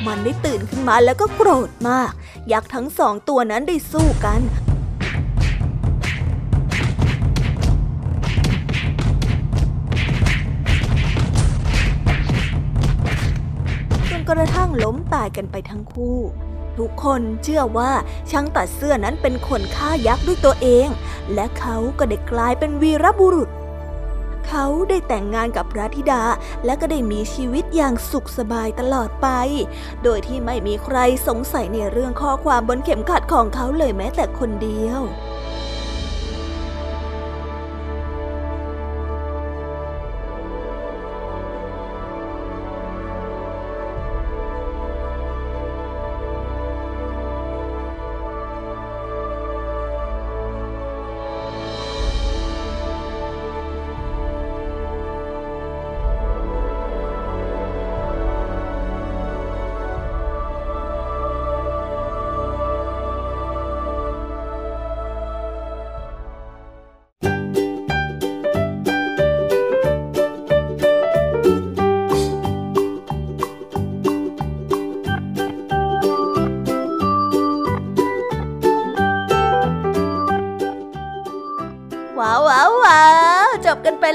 [0.06, 2.12] มันได้ตื่นขึ้นมาแล้วก็โกรธมาก
[2.52, 4.40] ยักษ์ทั้งสองตัวนั้นได้สู้กัน
[14.28, 16.18] กระทั่งล้มตายกันไปทั้งคู่
[16.78, 17.92] ทุกคนเชื่อว่า
[18.30, 20.88] ช่างตัดเสื้อนั้นเป็นคนฆ่ายักษ์ด้วยตัวเอง
[21.34, 23.50] และเขาก็ได้กลายเป็นวีรบุรุษ
[24.48, 26.22] เขาได้แต่งงานกับพระธิดา
[26.64, 29.28] และก็ได้มีชีวิตอย่างสุขสบายตลอดไป
[30.02, 35.00] โดยที่ไม่มีใครสงสัยในเรื่องข้อความบนเข็มขัดของเขาเลยแม้แต่คนเดียว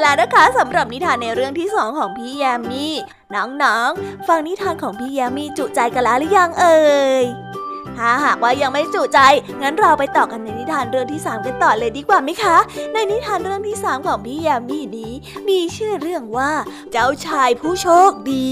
[0.01, 2.93] แล้วนะคะสำหรับนิทานในเรื่องที่สองของพี่แยมมี่
[3.35, 6.79] น้องๆ ฟังนิทานของพี่แยมมี่จุใจกันแล้วหรือยังเอ่
[7.23, 7.25] ย
[7.97, 9.19] ถ้าหากว่ายังไม่จุใจ
[9.61, 12.57] งั้นเราไปต่อกันในนิทานเรื่องที่สามกันต่อเลยดีกว่าไหมคะ
[12.93, 15.13] ในนิทานเรื่องที่สามของพี่แยมมี่นี้
[15.49, 16.51] มีชื่อเรื่องว่า
[16.91, 18.35] เจ้าชายผู้โชคด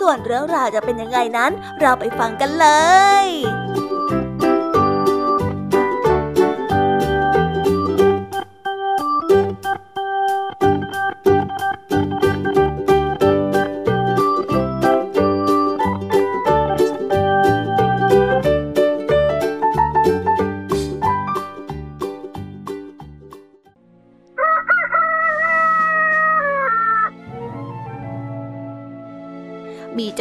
[0.00, 2.66] ส่วนเรื่องราวจะเป็นยังไงนั้น เราไปฟังกันเล
[3.24, 3.26] ย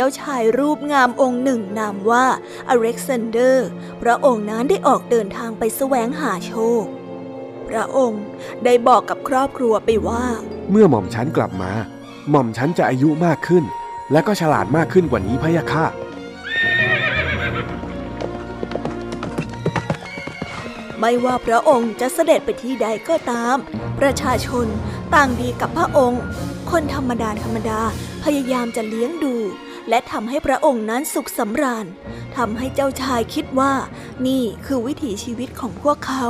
[0.08, 2.26] มีเจ้าชายรูปงามองค์หนึ่งนามว่า
[2.70, 3.70] อเล็กซานเดอร์
[4.02, 6.84] พระองค์นั้นได้ออกเดินทางไปแสวงหาโชค
[7.70, 8.24] พระองค์
[8.66, 10.26] ได้บอกกับครอบครัวไปว่า
[10.72, 11.72] เมื่อหม่อมฉันกลับมา
[12.30, 13.64] หม่อมฉันจะอายุมากขึ้น
[14.12, 15.86] และก็ฉลาดมากขึ้นกว่านี้พะยะค่ะ
[21.00, 23.56] ไม่ว่าพระองค์จะเสด็จไปที่ใดก็ตาม
[24.00, 24.66] ประชาชน
[25.14, 26.24] ต่างดีกับพระองค์
[26.72, 27.82] คนธรรมดาธรรมดา
[28.24, 29.36] พยายามจะเลี้ยงดู
[29.90, 31.86] และทำให้พระองค์นั้นสุขสำราญ
[32.38, 33.74] ทำให้เจ้าชายคิดว่า
[34.28, 36.28] นี่คือวิถีชีวิตของพวกเขา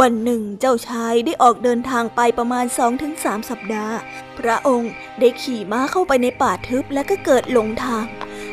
[0.00, 2.64] วันหนึ่งเจ้าชายได้ออกเดินทางไปประมาณ
[3.06, 3.96] 2-3 สัปดาห์
[4.38, 8.04] พระองค์ได้ขี่ม้าเข้าไปในป่าทึบและก็เกิดหลงทาง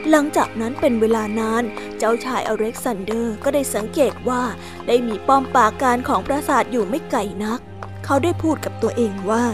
[0.10, 1.64] หลังจากนั้นเป็นเวลานาน
[1.98, 4.42] เจ้าชายอเล็กซานเดอร์ก็ได้สังเกตว่า
[4.88, 7.60] ได้มีป้อมปราการของปราสาทอยู่ไม่ไกลนัก
[8.06, 9.46] เขาได้พูดกับตัวเองว่า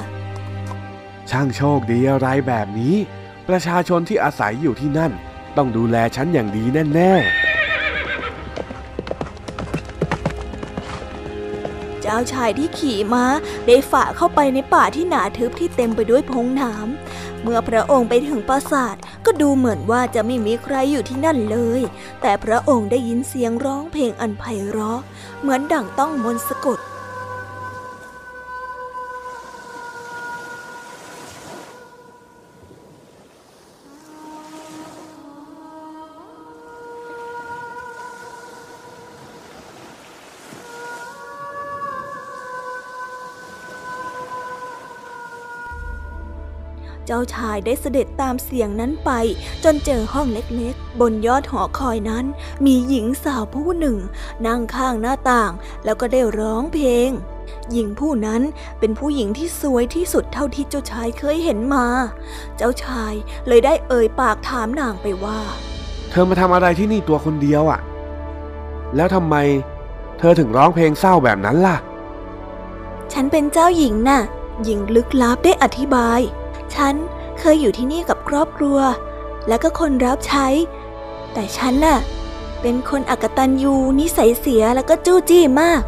[1.30, 2.96] ช่างโชคดีอะไรแบบนี้
[3.50, 5.12] ประชาชนที่อาศัยอยู่ที่นั่น
[5.58, 6.64] ต้องดูแลฉันอย่างดี
[6.96, 7.14] แน่
[12.02, 13.26] เจ้าชายที่ขี่ม้า
[13.68, 16.88] ได้ฝ่าเข้าไปในป่าที่หนาทึบที่เต็มไปด้วยพงนาม
[17.42, 21.82] เมื่อพระองค์ไปถึงปราสาทก็ดูเหมือนว่าจะไม่มีใครอยู่ที่นั่นเลย
[22.22, 25.00] แต่พระองค์ได้ยินเสียงร้องเพลงอันไพเราะ
[25.42, 26.80] เหมือนดั่งต้องมนต์สะกด
[47.08, 49.12] เจ้าชายได้เสด็จตามเสียงนั้นไป
[49.64, 52.26] จนเจอห้องเล็กๆ บนยอดหอคอยนั้น
[52.66, 53.98] มีหญิงสาวผู้หนึ่ง
[54.46, 55.52] นั่งข้างหน้าต่าง
[55.86, 57.10] แล้วก็ได้ร้องเพลง
[57.72, 58.42] หญิงผู้นั้น
[58.80, 61.86] เป็นผู้หญิงที่สวยที่สุดเท่าที่เจ้าชายเคยเห็นมา
[62.58, 63.14] เจ้าชาย
[63.48, 65.40] เลยได้เอ่ยปากถามนางไปว่า
[66.10, 67.80] เธอมาทำอะไรที่นี่ตัวคนเดียวอะ่ะ
[68.96, 69.36] แล้วทำไม
[70.20, 71.78] เธอถึงร้องเพลงเศร้าแบบนั้นล่ะ
[73.14, 74.22] ฉันเป็นเจ้าหญิงน่ะ
[74.64, 76.20] หญิงลึกลับได้อธิบาย
[76.76, 76.96] ฉัน
[77.40, 78.80] เคยอยู่ที่นี่กับครอบครัว
[79.48, 80.48] แล้วก็คนรับใช้
[81.34, 82.00] แต่ฉันน่ะ
[82.62, 85.82] เป็นคนอักตันยูนิสัยเสียแล้วก็จู้จี้มาก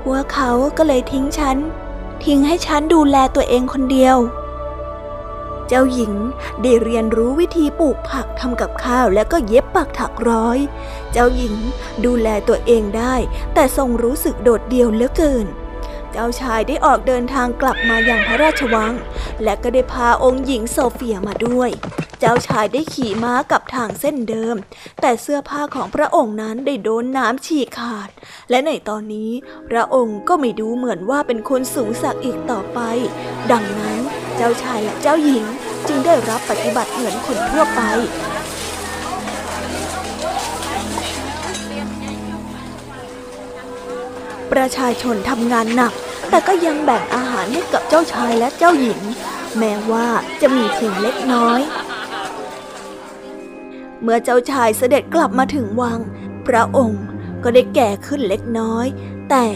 [0.00, 1.56] พวกเขาก็เลยทิ้งฉัน
[2.24, 4.16] ทิ้งให้ฉันดูแลตัวเองคนเดียว
[5.68, 6.12] เจ้าหญิง
[6.62, 10.58] ได้เรียนรู้วิธีปลูกผักทำกับข้าวแล้วก็เย็บปักถักร้อย
[11.12, 11.54] เจ้าหญิง
[12.04, 13.14] ดูแลตัวเองได้
[13.54, 18.92] แต่ทรงรู้สึกโดดเดี่ยวเหลือเกินเจ้าชายได้ออกเดินทางกลับมาอย่างพระราชวัง
[19.42, 21.70] และก็ได้พาองค์หญิงโซเฟียมาด้วย
[22.20, 24.56] เจ้าชายได้ขี่ม้ากับทางเส้นเดิม
[25.00, 28.08] แต่เสื้อผ้าของพระองค์นั้นได้โดนน้ำฉีกขาด
[28.50, 29.30] และในตอนนี้
[29.70, 32.80] พระองค์ก็ไม่ดูเหมือนว่าเป็นคนสูงสักอีกต่อไป
[33.52, 33.98] ดังนั้น
[34.36, 35.44] เจ้าชายและเจ้าหญิง
[35.88, 37.80] จึงได้รับปฏิบัติเหมือนคนทั่วไป
[44.52, 45.92] ประชาชนทำงานหนัก
[46.30, 49.00] แต่ก็ยังแบ่งอาหารให้กับเจ้าชายและเจ้าหญิง
[49.58, 50.06] แม้ว่า
[50.40, 51.60] จะมีเพียงเล็กน้อย
[54.02, 55.98] เมื่อเจ้าชายเสด็จกลับมาถึงวัง
[56.46, 57.04] พระองค์
[57.42, 58.86] ก็ได้แก่ขึ้นเล็กน้อย
[59.30, 59.46] แต่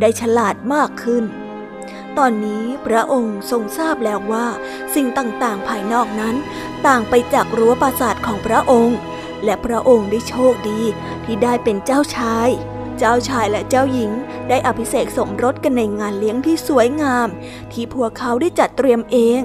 [0.00, 1.24] ได้ฉลาดมากขึ้น
[2.18, 4.46] ตอนนี้พระองค์ทรงทราบแล้วว่า
[4.94, 6.34] สิ่งต่างๆภายนอกนั้น
[6.86, 8.98] ต่างไปจากรั้วปราสาทของพระองค์
[9.44, 10.80] และพระองค์ได้โชคดี
[11.24, 12.48] ที่ได้เป็นเจ้าชาย
[12.98, 14.10] เจ้าชายและเจ้าหญิง
[14.48, 17.28] ได้อภิเษกสมรสกันในงานเลี้ยงที่สวยงาม
[17.72, 19.40] ที่พวกเขาได้จัดเตรียมเอง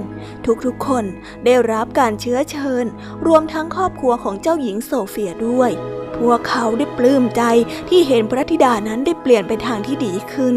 [0.65, 1.03] ทุกๆคน
[1.45, 2.85] ได้รับการเชื้อเชิญ
[3.27, 5.71] รวมทั้งครอบครัวของเจ้าหญิงโซเฟียด้วย
[6.17, 7.43] พวกเขาได้ปลื้มใจ
[7.89, 10.55] ที่เห็นพระธิดานั้นได้เปลี่ยนไปทางที่ดีขึ้น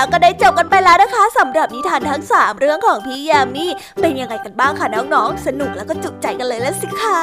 [0.00, 3.66] แล้วก็ได้จบกันไปแล้วนะคะสำหรับนิทานทั้ง 3 เรื่องของพี่ยามี
[4.00, 7.20] เป็นยังไงกันบ้างคะน้องๆ สนุกแล้วก็จุใจกันเลยแล้วสิคะ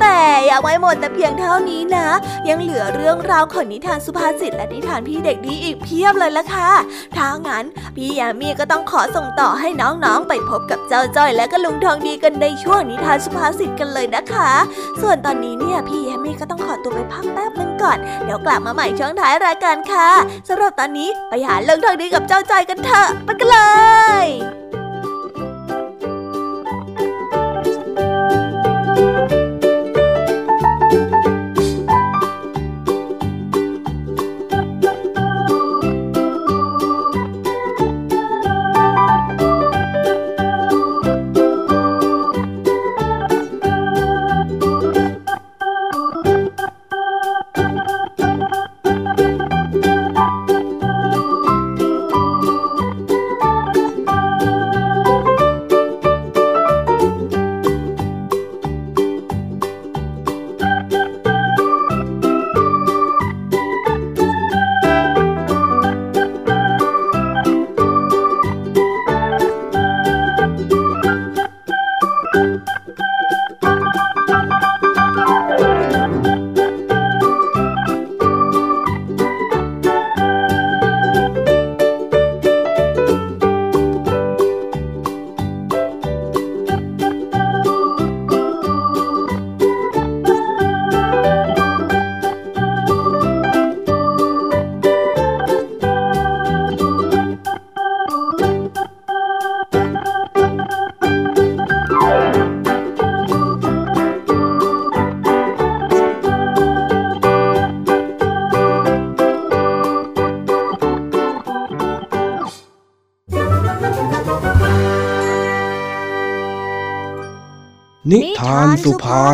[0.00, 2.08] แต่ยังไม่หมดแต่เพียงเท่านี้นะ
[2.48, 6.70] ยังเหลือเรื่องราวของนิทานสุภาษิตและนิทานพี่เด็กดีอีกเพียบเลยละค่ะ
[7.16, 7.64] ถ้างั้น
[7.96, 14.50] พี่ยามีก็ต้องขอส่งต่อให้น้องๆ ไปพบกับเจ้าจ้อยและก็ลุงทองดีกันในช่วงนิทานสุภาษิตกันเลยนะคะ
[15.00, 20.10] ส่วนตอนนี้เนี่ยพี่ยามีก็ต้องขอตัวไปพักแป๊บนึง ก่อน เดี๋ยวกลับมาใหม่ช่วงท้ายรายการค่ะ
[20.48, 23.58] สำหรับตอนนี้ไปหาเรื่องทางดีกับเจ้าจอยกันเถอะไปกันเล
[24.24, 24.55] ย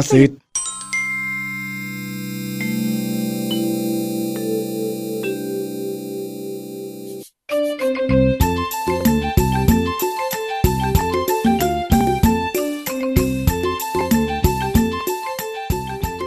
[0.03, 0.30] สุภาษิต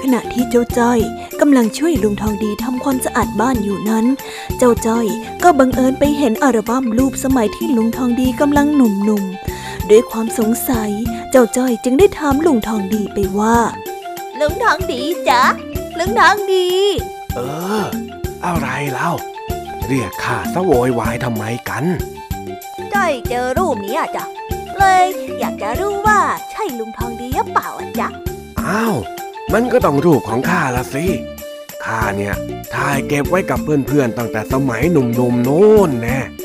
[0.01, 0.99] ขณะที่เจ้าจ้อย
[1.41, 4.05] กำลังช่วยลุงทองดีทำความสะอาดบ้านอยู่นั้น
[4.57, 5.05] เจ้าจ้อย
[5.43, 9.55] ก็บังเอิญไปเห็นอัลบั้มรูปสมัยที่ลุงทองดีกำลังหนุ่มๆ
[9.89, 10.91] ด้วยความสงสัย
[11.31, 13.57] เจ้าจ้อยจึงได้ถามลุงทองดีไปว่า
[14.39, 15.43] ลุงทองดีจ๊ะ
[15.99, 16.67] ลุงทองดี
[17.36, 17.39] เอ
[17.81, 17.83] อ
[18.45, 19.11] อะไรเล่า
[19.88, 21.86] เรียกข้าซะโวยวายทำไมกัน
[22.93, 24.25] จ้อยเจอรูปนี้อะจ๊ะ
[24.77, 25.05] เลย
[25.39, 26.19] อยากจะรู้ว่า
[26.51, 28.07] ใช่ลุงทองดีหรือเปล่าอะจ๊ะ
[28.61, 28.95] อ้าว
[29.53, 31.05] มันก็ต้องรูปของข้าละสิ
[31.86, 32.36] ข้าเนี่ย
[32.73, 36.45] ถ่ายเก็บไว้กับเพื่อนๆตั้งแต่สมัยหนุ่มๆโน้นแน่โอ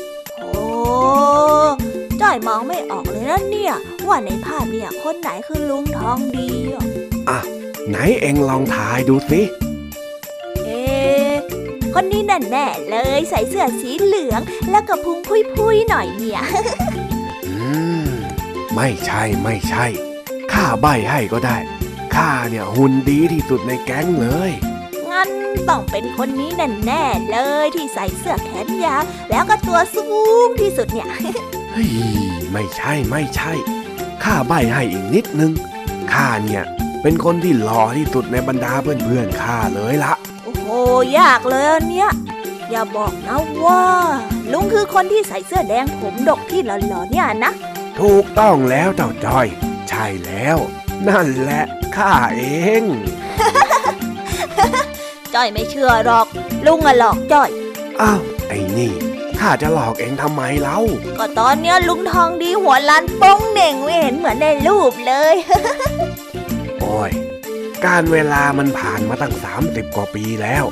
[2.31, 3.73] จ้อยมองไม่ออกเลยนะเนี่ย
[4.07, 6.85] ว่าในภาพเนี่ยคนไหนคือลุงทองดีอะ
[7.29, 7.39] อะ
[7.89, 9.41] ไหนเอ็งลองถ่ายดูสิ
[10.65, 11.33] เอ๊ะ
[11.93, 16.41] คนนี้แน่ๆเลยใส่เสื้อสีเหลืองแล้วก็พุงพุยๆหน่อยเนี่ย
[17.47, 17.55] อื
[18.05, 18.09] ม
[18.75, 19.85] ไม่ใช่ไม่ใช่
[20.53, 21.57] ข้าใบให้ก็ได้
[22.15, 24.51] ข้าเนี่ยหุ่นดีที่สุดในแก๊งเลย
[25.09, 25.29] งั้น
[25.69, 26.51] ต้องเป็นคนนี้
[26.85, 30.05] แน่ๆเลยที่ใส่เสื้อแขนยาวแล้วก็ตัวสู
[30.45, 31.09] งที่สุดเนี่ย
[31.71, 31.89] เฮ้ย
[32.51, 33.53] ไม่ใช่ไม่ใช่
[34.23, 35.51] ข้าใบให้อีกนิดนึง
[36.13, 36.63] ข้าเนี่ย
[37.01, 40.13] เป็นคนที่หล่อที่สุดในบรรดาเพื่อนๆข้าเลยละ
[40.43, 40.67] โอ้โห
[41.19, 42.09] ยากเลยอันเนี้ย
[42.71, 43.83] อย่าบอกนะว่า
[44.51, 47.51] ลุงคือคนที่ใส่เสื้อแดงผมดกที่หล่อๆเนี่ยนะ
[47.99, 49.47] ถูกต้องแล้วเจ้าจ้อย
[49.89, 50.57] ใช่แล้ว
[51.07, 51.63] นั่นแหละ
[51.95, 52.43] ข้าเอ
[52.81, 52.83] ง
[55.33, 56.27] จ้อยไม่เชื่อหรอก
[56.65, 57.49] ลุงอะหลอกจ้อย
[58.01, 58.91] อ้าวไอ้นี่
[59.41, 60.79] ข้าจะหลอกเองทำไมเล่า
[61.17, 65.35] ก็ตอนเนี้ยลุงทองดีหัวล้านโป้งเหน่งไม่เห็นเหมือนในรูปเลย
[66.79, 67.11] โอ้ย
[67.85, 69.35] การเวลามันผ่านมาตั้ง
[69.65, 70.63] 30 กว่าปีแล้ว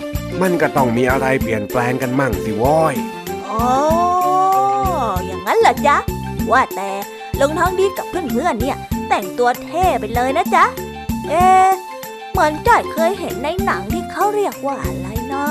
[0.41, 2.95] มันก็ต้องมีอะไรเปลี่ยนแปลงกันมั่งสิว้อย
[3.49, 3.65] อ๋อ
[5.25, 5.97] อย่างนั้นเหรอจ๊ะ
[6.51, 6.89] ว่าแต่
[7.39, 8.77] ลุงทองดีกับเพื่อนๆเนี่ย
[9.09, 10.65] แต่งตัวเท่ไปเลยนะจ๊ะ
[11.29, 11.67] เอ๊ะ
[12.31, 15.45] เหมือนจ้อยเคยเห็นในหนังที่เขาเรียกว่าอะไรนะ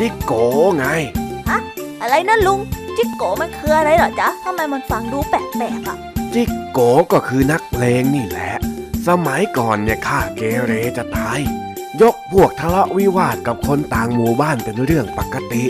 [0.00, 0.32] จิกโก
[0.78, 0.86] ไง
[2.00, 2.60] อะไรนะลุง
[2.96, 5.96] จิกโกมันคืออะไรเหรอจ๊ะทำไมมันฟังดูแปลกๆอะ
[6.34, 6.78] จิกโก
[7.12, 8.52] ก็คือนักเพลงนี่แหละ
[9.06, 11.40] สมัยก่อนเนี่ยข้าเกเรจะตาย
[12.00, 15.64] ยกพวกทะเลาะวิวาทกับคนต่างหมู่บ้านเป็นเรื่องปกติ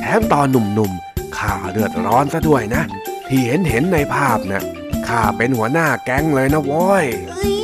[0.00, 2.82] แถมตอนหนุ่มๆข้าเดือดร้อนซะด้วยนะ
[3.28, 4.64] ที่เห็นเห็นในภาพนะ่ะ
[5.08, 7.56] ข้าเป็นหัวหน้าแก๊งเลยนะโว้ยเอ้ย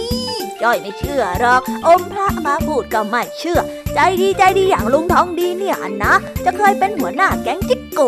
[0.63, 3.61] จ้อยไม่เชื่อหรอก อมพระมาพูดก็ไม่เชื่อ
[4.01, 8.01] ใจดีใจดีอย่างลุงทองดีเนี่ยนะจะเคยเป็นหัวหน้าแก๊งจิกโก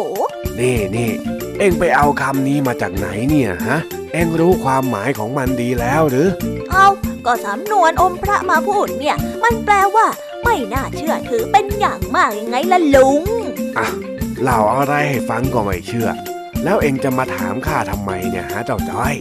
[0.59, 1.11] นี่นี่
[1.59, 3.79] เอ็งไปเอาคำนี้มาจากไหนเนี่ยฮะ
[4.13, 6.29] เอ็งรู้ความหมายของมันดีแล้วหรือ
[6.71, 6.87] เอา
[7.27, 10.07] ก็สำนวนอมพระมาพูดเนี่ย มันแปลว่า
[10.45, 13.23] ไม่น่าเชื่อถือเป็นอย่างมากยังไงล่ะลุง
[13.79, 13.87] อะ
[14.43, 16.09] เล่าอะไรให้ฟังก็ไม่เชื่อ
[16.65, 19.15] แล้วเอ็งจะมาถามข้าทำไมเนี่ยฮะเจ้าจ้อย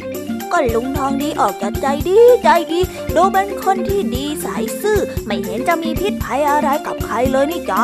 [0.52, 2.80] ก็ลุงทองดีออกจะใจดีใจดี
[3.16, 7.82] ดูเป็นคนที่ดีสายซื่อ ไม่เห็นจะมีพิษภัยอะไรกับใครเลยนี่จ๊ะ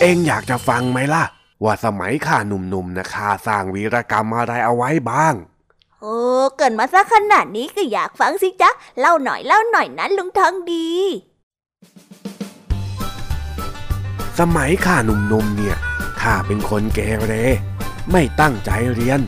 [0.00, 1.24] เอ็งอยากจะฟังไหมล่ะ
[1.64, 5.34] ว่าสมัยข้าหนุ่มๆนะข้าสร้างวีรกรรมอะไรเอาไว้บ้าง
[6.00, 6.16] โอ้
[6.56, 10.88] เกิดมาซะขนาดนี้ก็อยากฟังสิจ๊ะ เล่าหน่อยเล่าหน่อยนะลุงทองดี
[14.38, 15.76] สมัยข้าหนุ่มๆเนี่ย
[16.20, 17.32] ข้าเป็นคนเกเร
[18.10, 19.20] ไม่ตั้งใจเรียน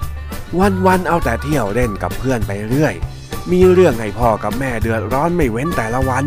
[0.58, 2.94] วันๆเอาแต่เที่ยวเล่นกับเพื่อนไปเรื่อย
[3.50, 6.24] มีเรื่องให้พ่อกับแม่เดือดร้อนไม่เว้นแต่ละวัน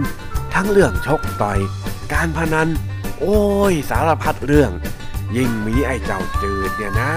[0.53, 1.59] ทั้งเรื่องชกต่อย
[2.13, 2.69] การพนัน
[3.19, 4.71] โอ้ย สารพัดเรื่อง
[5.35, 7.11] ยิ่งมีไอ้เจ้าจืดเนี่ยนะ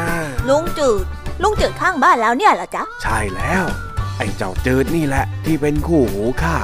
[0.48, 1.04] ลุงจืด
[1.42, 3.64] ลุงจืดข้างบ้านแล้วเนี่ยเหรอจ๊ะ ใช่แล้ว
[4.18, 6.56] ไอ้เจ้าจืดนี่แหละ ที่เป็นคู่หูข้า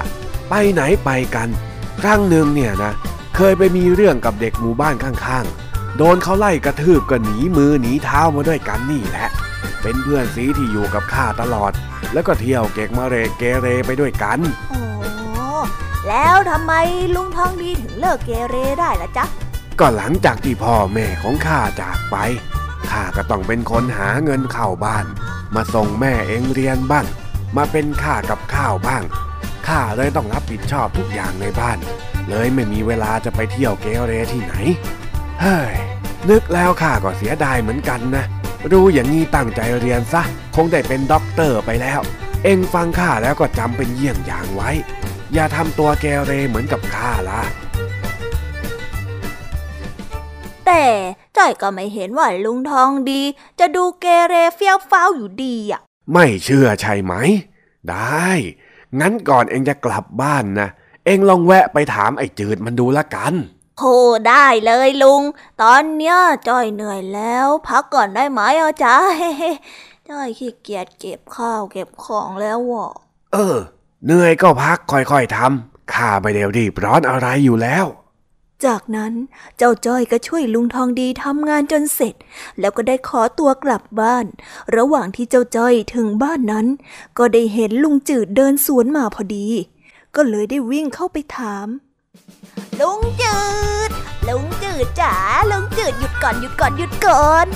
[0.48, 1.48] ไปไหนไปกัน
[2.00, 2.92] ครั้งหนึ่งเนี่ยนะ
[3.36, 9.28] เคยไปมีเรื่องกับเด็กหมู่บ้านข้างๆ โดนเขาไล่กระทืบก็หนีมือหนีเท้ามาด้วยกันนี่แหละ
[9.82, 11.72] เป็นเพื่อนสีที่อยู่กับข้าตลอด
[12.12, 14.38] แล้วก็เที่ยวเก็กมาเรเกเรไปด้วยกัน
[14.70, 14.80] โอ้
[16.08, 16.72] แล้วทำไม
[17.14, 19.24] ลุงทองดีถึงเลิกเกเรได้ล่ะจ๊ะ
[19.80, 22.16] ก็หลังจากที่พ่อแม่ของข้าจากไป
[22.90, 25.06] ข้าก็ต้องเป็นคนหาเงินเข้าบ้าน
[25.54, 27.06] มาส่งแม่เองเรียนบ้าง
[27.56, 29.02] มาเป็นค่ากับข้าวบ้าง
[29.68, 31.78] ข้าเลยต้องรับผิดชอบทุกอย่างในบ้าน
[32.28, 34.54] เลยไม่มีเวลาจะไปเที่ยวเกเรที่ไหน
[35.40, 35.74] เฮ้ย
[36.30, 38.24] นึกแล้วข้าก็เสียดายเหมือนกันนะ
[38.70, 40.22] รู้อย่างนี้ตั้งใจเรียนซะ
[40.56, 42.00] คงได้เป็นด็อกเตอร์ไปแล้ว
[42.44, 44.70] เองฟังข้าแล้วก็จำเป็นเยี่ยงอย่างไว้
[45.34, 47.42] อย่าทำตัวเกเรเหมือนกับข้าล่ะ
[50.66, 50.84] แต่
[51.36, 53.22] จ้อยก็ไม่เห็นว่าลุงทองดี
[53.58, 55.80] จะดูเกเรเฟี้ยวฟ้าวอยู่ดีอะ
[56.12, 57.14] ไม่เชื่อใช่ไหม
[57.88, 58.28] ได้
[59.00, 60.68] งั้นก่อนเองจะกลับบ้านนะ
[61.04, 63.34] เองลองแวะไปถามไอ้จืดมันดูละกัน
[63.78, 63.84] โห
[64.28, 65.22] ได้เลยลุง
[65.62, 66.16] ตอนเนี้ย
[66.48, 68.96] จ้อยเหนื่อยแล้ว พักก่อนได้ไหมอะจ๊ะ
[70.08, 72.90] จ้อยขี้เกียจเก็บข้าวเก็บของแล้วอะ
[73.32, 73.58] เออ
[74.04, 77.86] เหนื่อยก็พักค่อยๆทำข้าไม่เดี๋ยวรีบร้อนอะไรอยู่แล้ว
[78.64, 79.12] จากนั้น
[79.56, 82.14] เจ้าจ้อยก็ช่วยลุงทองดีทำงานจนเสร็จ
[82.60, 84.26] แล้วก็ได้ขอตัวกลับบ้าน
[84.76, 86.66] ระหว่างที่เจ้าจ้อยถึงบ้านนั้น
[87.18, 89.48] ก็ได้เห็นลุงจืดเดินสวนมาพอดี
[90.14, 91.66] ก็เลยได้วิ่งเข้าไปถาม
[92.80, 93.38] ลุงจื
[93.88, 93.90] ด
[94.28, 95.14] ลุงจืดจ๋า
[95.50, 97.46] ลุงจืดหยุดก่อนหยุดก่อนหยุดก่อน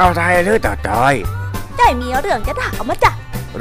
[0.00, 1.14] อะไรหรือต่อจอย
[1.78, 3.12] จ้อยมีเรื่องจะถามมาจ้ะ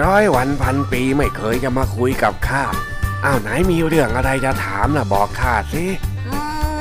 [0.02, 2.64] ร้อยวันพันปีไม่เคยจะมาคุยกับข้า
[3.26, 5.86] อ้าวไหนมีเรื่องอะไรจะถามนะบอกข้าสิ
[6.28, 6.38] อื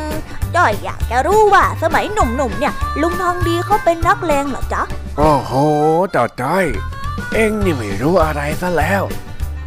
[0.09, 0.11] ม
[0.55, 4.83] จ้อยอยากจะรู้ว่าสมัยหนุ่มๆเนี่ย ลุงทองดีเขาเป็นนักเลงเหรอจ๊ะ
[5.19, 5.53] โอ้โห
[6.17, 6.65] ต่อจอย
[7.35, 9.03] เอ็งนี่ไม่รู้อะไรซะแล้ว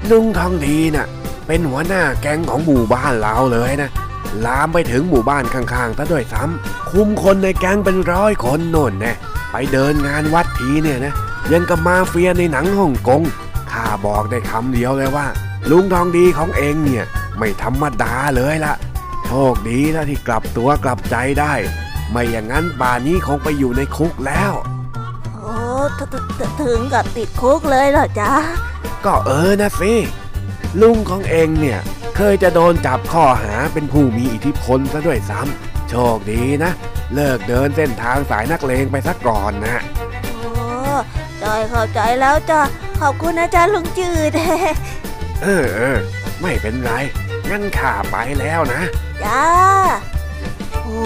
[0.09, 1.07] ลุงทองดีน่ะ
[1.51, 3.89] เป็นหัวหน้าแก๊งของหมู่บ้านเราเลยนะ
[4.45, 9.13] ลามไปถึงหมู่บ้านข้างๆซะด้วยซ้ำคุมคนในแก๊งเป็นร้อยคนโน่นแน่
[9.51, 11.13] ไปเดินงานวัดทีเนี่ยนะ
[11.51, 13.21] ยังกับมาเฟียในหนังฮ่องกง
[13.71, 15.27] ข้าบอกได้คำเดียวเลยว่า
[15.69, 17.03] ลุงทองดีของเองเนี่ย
[17.37, 18.73] ไม่ธรรมดาเลยละ
[19.25, 21.53] โชคดีนะที่กลับตัวกลับใจได้
[22.11, 24.53] ไม่อย่างนั้นป่านนี้คงไปอยู่ในคุกแล้ว
[25.35, 25.53] โอ้
[25.97, 28.31] ถถถถึงกับติดคุกเลยเหรอจ๊ะ
[29.05, 29.93] ก็เออนะสิ
[30.81, 31.79] ลุงของเองเนี่ย
[32.15, 36.71] เคยจะโดนจับข้อหาเป็นผู้มีอิทธิพลซะด้วยซ้ำโชคดีนะ
[37.13, 39.81] เลิกเดินเส้นทางสายนักเลงไปซะก่อนนะ
[40.23, 40.41] โอ้
[41.41, 42.61] จ้อยเข้าใจแล้วจ้ะ
[42.99, 44.31] ขอบคุณนะจ๊ะลุงจืด
[45.43, 45.97] เออเออ
[46.41, 46.91] ไม่เป็นไร
[47.49, 48.81] งั้นข้าไปแล้วนะ
[49.23, 49.43] จ้า
[50.83, 51.01] โอ้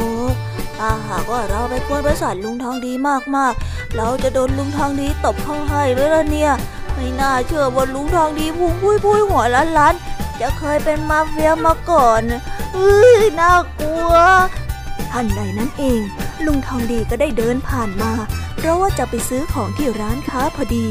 [0.78, 2.94] ถ้าหากว่าเราไปกวนประสาทลุงทองดี
[3.36, 6.52] มากๆ เราจะโดนลุงทองดีตบเข้าให้ไหมล่ะเนี่ย
[6.94, 12.22] ไม่น่าเชื่อว่าลุงทองดีพุงพุยพุยหัวล้านล้านๆจะเคยเป็นมาเฟียมาก่อน
[12.74, 14.12] เอ้ยน่ากลัว
[15.12, 16.02] ทันใดนั้นเอง
[16.46, 18.12] ลุงทองดีก็ได้เดินผ่านมา
[18.58, 20.86] เพราะว่าจะไปซื้อของที่ร้านค้าพอดี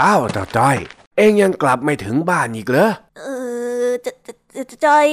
[0.00, 0.76] อ้าวต่อจ้อย
[1.16, 3.22] เองยังกลับไม่ถึงบ้านอีกเหรอ เอ
[3.86, 4.32] อจะจะ
[4.86, 5.06] จอย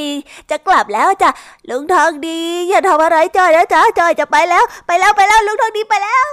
[0.49, 1.29] จะกลับแล้วจ้ะ
[1.69, 2.39] ลุงทองดี
[2.69, 6.27] อย่าทำอะไรจอยนะจ๊ะจอยจะไปแล้ว ไปแล้วไปแล้วลุงทองดีไปแล้ว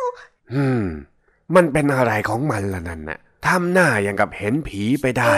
[0.54, 0.82] อืม
[1.54, 5.32] มันเป็นอะไรของมันล่ะนั่นน่ะทำหน้าอย่างกับเห็นผีไปได้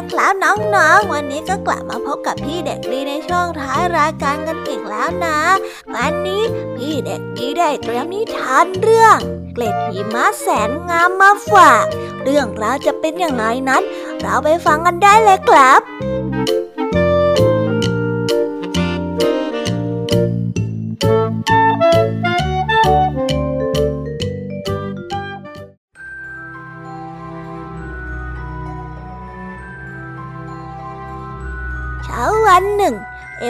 [0.00, 5.40] ันครับน้องๆ วันนี้ก็กลับมาพบกับพี่เด็กดีในช่องท้ายรายการกันอีกแล้วนะ
[5.94, 6.42] วันนี้
[6.76, 9.16] พี่เด็กดีได้เตรียมนิทานเรื่อง
[9.54, 11.84] เกล็ดหิมะแสนงามมาฝาก
[12.22, 13.82] เรื่องราวจะเป็นอย่างไรนั้น
[14.20, 16.09] เราไปฟังกันได้เลยครับ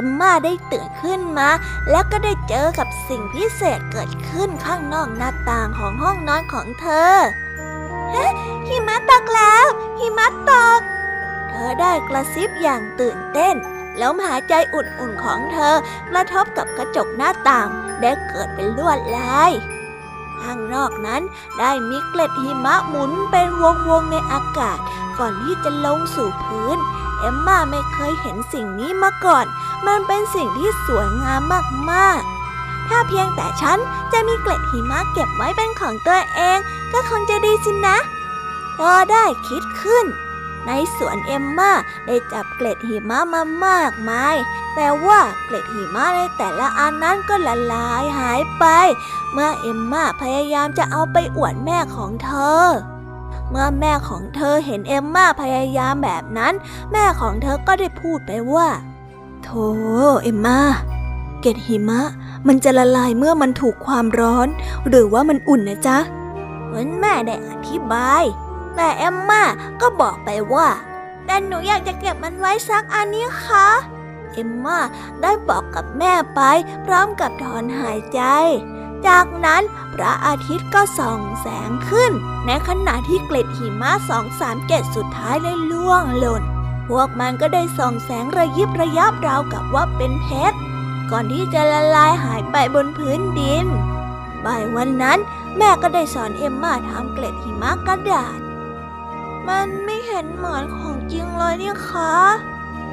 [0.05, 1.49] มม่าได้ตื่นขึ้นมา
[1.91, 7.17] แล้วก็ได้เจอกับสิ่งพิเศษเกิดขึ้นข้างนอกหน้าต่างของห้องนอนของเธอ
[8.69, 9.67] หิมะตกแล้ว
[9.99, 10.81] หิมะตก
[11.49, 13.57] เธอได้กระซิบอย่างตื่นเต้น
[13.99, 15.75] แล้วหายใจอุ่นๆของเธอ
[16.11, 17.69] กระทบกับกระจกหน้าต่าง
[18.01, 19.53] ได้เกิดเป็นลวดลาย
[20.43, 21.23] ข้างนอกนั้น
[21.59, 23.49] ได้มีเกล็ดหิมะหมุนเป็น
[23.89, 24.79] วงๆในอากาศ
[25.19, 26.79] ก่อนที่จะลงสู่พื้น
[27.21, 29.47] เอมมาไม่เคยเห็นสิ่งนี้มาก่อน
[29.87, 31.41] มันเป็นสิ่งที่สวยงาม
[31.91, 33.79] มากๆ ถ้าเพียงแต่ฉัน
[34.13, 36.59] จะมีเกล็ดหิมะเก็บไว้เป็นของตัวเอง
[36.93, 37.99] ก็คงจะดีสินะ
[38.75, 40.07] เธอได้คิดขึ้น
[40.67, 41.73] ในสวนเอมมา
[42.07, 44.37] ได้จับเกล็ดหิมะมามากมาย
[44.75, 48.65] แต่ว่าเกล็ดหิมะในแต่ละอันนั้นก็ละลายหายไป
[49.33, 52.31] เมื่อเอมมาพยายามจะเอาไปอวดแม่ของเธ
[52.63, 52.65] อ
[53.51, 56.55] เมื่อแม่ของเธอเห็นเอมมาพยายามแบบนั้น
[56.93, 58.69] แม่ของเธอก็ได้พูดไปว่า
[59.43, 59.67] โธ่
[60.23, 60.61] เอมมา
[61.41, 62.01] เกล็ดหิมะ
[62.47, 64.49] มันจะละลายเมื่อมันถูกความร้อน
[64.89, 65.99] หรือว่ามันอุ่นนะจ๊ะ
[66.65, 68.25] เหมือนแม่ได้อธิบาย
[68.77, 69.43] แต่เอมมา
[69.81, 70.69] ก็บอกไปว่า
[71.27, 73.69] แต่หนูอยากจะเก็บมันไว้สักอันนี้คะ
[74.33, 74.79] เอมมา
[75.23, 76.41] ได้บอกกับแม่ไป
[76.87, 78.21] พร้อมกับถอนหายใจ
[79.09, 79.63] จากนั้น
[79.95, 82.13] พระอาทิตย์ก็ส่องแสงขึ้น
[82.47, 86.43] ในขณะที่เกล็ดหิมะสองสามเกล็ดสุดท้ายได้ล่วงหล่น
[86.89, 90.59] พวกมันก็ได้ส่องแสงระยิบระยับราวกับว่าเป็นเพชร
[91.11, 93.67] ก่อนที่จะละลายหายไปบนพื้นดิน
[94.45, 95.19] บ่ายวันนั้น
[95.57, 98.39] แม่ก็ได้สอนเอมมาทำเกล็ดหิมะกระดาษ
[99.49, 102.15] มันไม่เห็นเหมือนของจริงเลยนี่คะ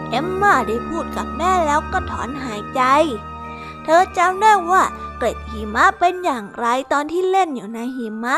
[0.09, 2.81] เอมมาได้พูดกับแม่แล้วก็ถอนหายใจ
[3.83, 4.83] เธอจำได้ว่า
[5.17, 8.37] เกล็ดหิมะเป็นอย่างไรตอนที่เล่นอยู่ในหิมะ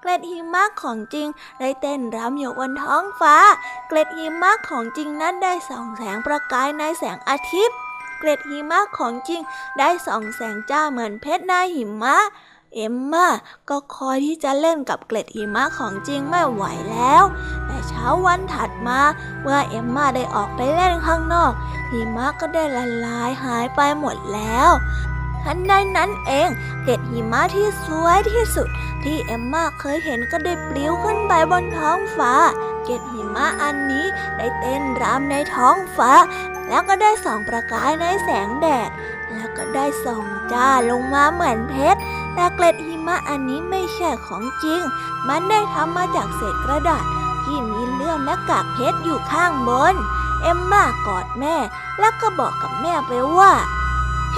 [0.00, 1.28] เกล็ดหิมะของจริง
[1.60, 3.36] ได้เต้นรำอยู่บนท้องฟ้า
[3.88, 7.76] เกล็ดหิมะของจริงนั้นได้ส่องแสงประกายในแสงอาทิตย์
[8.18, 9.40] เกล็ดหิมะของจริง
[9.78, 12.16] ได้ส่องแสงจ้าเหมือนเพชรในหิมะ
[12.74, 13.28] เอมมา
[13.70, 17.22] ก็คอยที่จะเล่นกับเกล็ดหิมะของจริงไม่ไหวแล้ว
[17.66, 19.00] แต่เช้าวันถัดมา
[19.42, 21.52] เมื่อเอมมาได้ออกไปเล่นข้างนอก
[21.90, 24.70] หิมะก็ได้ละลายหายไปหมดแล้ว
[25.50, 26.48] ทันใดนั้นเอง
[26.82, 28.68] เกล็ดหิมะที่สวยที่สุด
[29.04, 32.32] ที่เอมมาเคยเห็นก็ได้ปลิวขึ้นไปบนท้องฟ้า
[32.84, 36.12] เกล็ดหิมะอันนี้ได้เต้นรำในท้องฟ้า
[36.68, 38.90] แล้วก็ได้ส่องประกายในแสงแดด
[39.32, 42.00] แล้วก็ได้ส่องจ้าลงมาเหมือนเพชร
[42.34, 44.80] แต่เกล็ดหิมะอันนี้ไม่ใช่ของจริง
[45.28, 47.04] มันได้ทำมาจากเศษกระดาษ
[47.44, 49.94] ที่มีเลื่อมและกากเพชรอยู่ข้างบน
[50.42, 51.56] เอมมากอดแม่
[52.00, 53.52] แล้วก็บอกกับแม่ไปว่า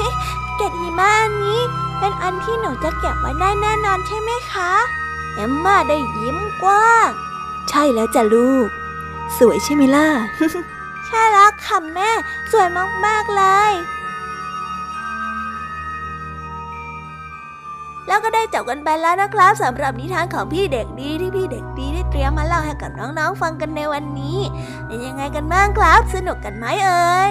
[0.00, 0.12] เฮ้
[0.56, 1.60] เกล็ดหิมะอันนี้
[1.98, 4.72] เป็นอันที่หนูจะเก็บไว้ได้แน่นอนใช่ไหมคะ
[5.34, 7.08] เอมมาได้ยิ้มกว้าง
[7.68, 8.68] ใช่แล้วจ้ะลูก
[9.38, 10.08] สวยใช่ไหมล่ะ
[11.06, 12.10] ใช่แล้วค่ะแม่
[12.52, 12.68] สวย
[13.06, 13.72] มากๆเลย
[18.06, 24.38] แล้วก็ได้จบกันไปแล้วนะครับสำหรับนิทานของพี่เด็กดีที่พี่เด็กดีได้เตรียมมาเล่าให้กับน้องๆฟังกันในวันนี้
[24.86, 27.18] เป็นยังไงกันบ้างครับ สนุกกันไหมเอ่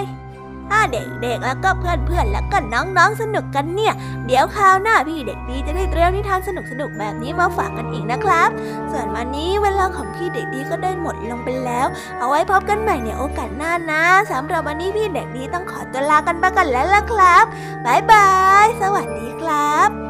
[0.70, 3.92] ถ้าเด็กๆ แล้วก็เพื่อนๆ แล้วก็น้องๆ สนุกกันเนี่ย
[4.26, 6.50] เดี๋ยวคราวหน้าพี่เด็กดีจะได้เตรียมนิทานส
[6.80, 8.48] นุกๆ แบบนี้มาฝากกันอีกนะครับ
[8.90, 11.86] ส่วนวันนี้เวลาของพี่เด็กดีก็ได้หมดลงไปแล้ว
[12.18, 14.02] เอาไว้พบกันใหม่ในโอกาสหน้านะ
[14.32, 17.44] สำหรับวันนี้พี่เด็กดีต้องขอตัวลากันไปกันแล้วล่ะครับ
[17.84, 18.28] บ๊ายบา
[18.64, 20.09] ย สวัสดีครับ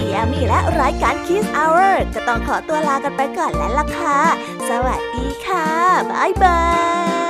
[0.00, 4.18] พี่แอมีและรายการ Kiss Hour ก็ต้องขอตัวลากันไปก่อนแล้วล่ะค่ะ
[4.68, 5.68] สวัสดีค่ะ
[6.10, 6.60] บ๊ายบา
[7.28, 7.29] ย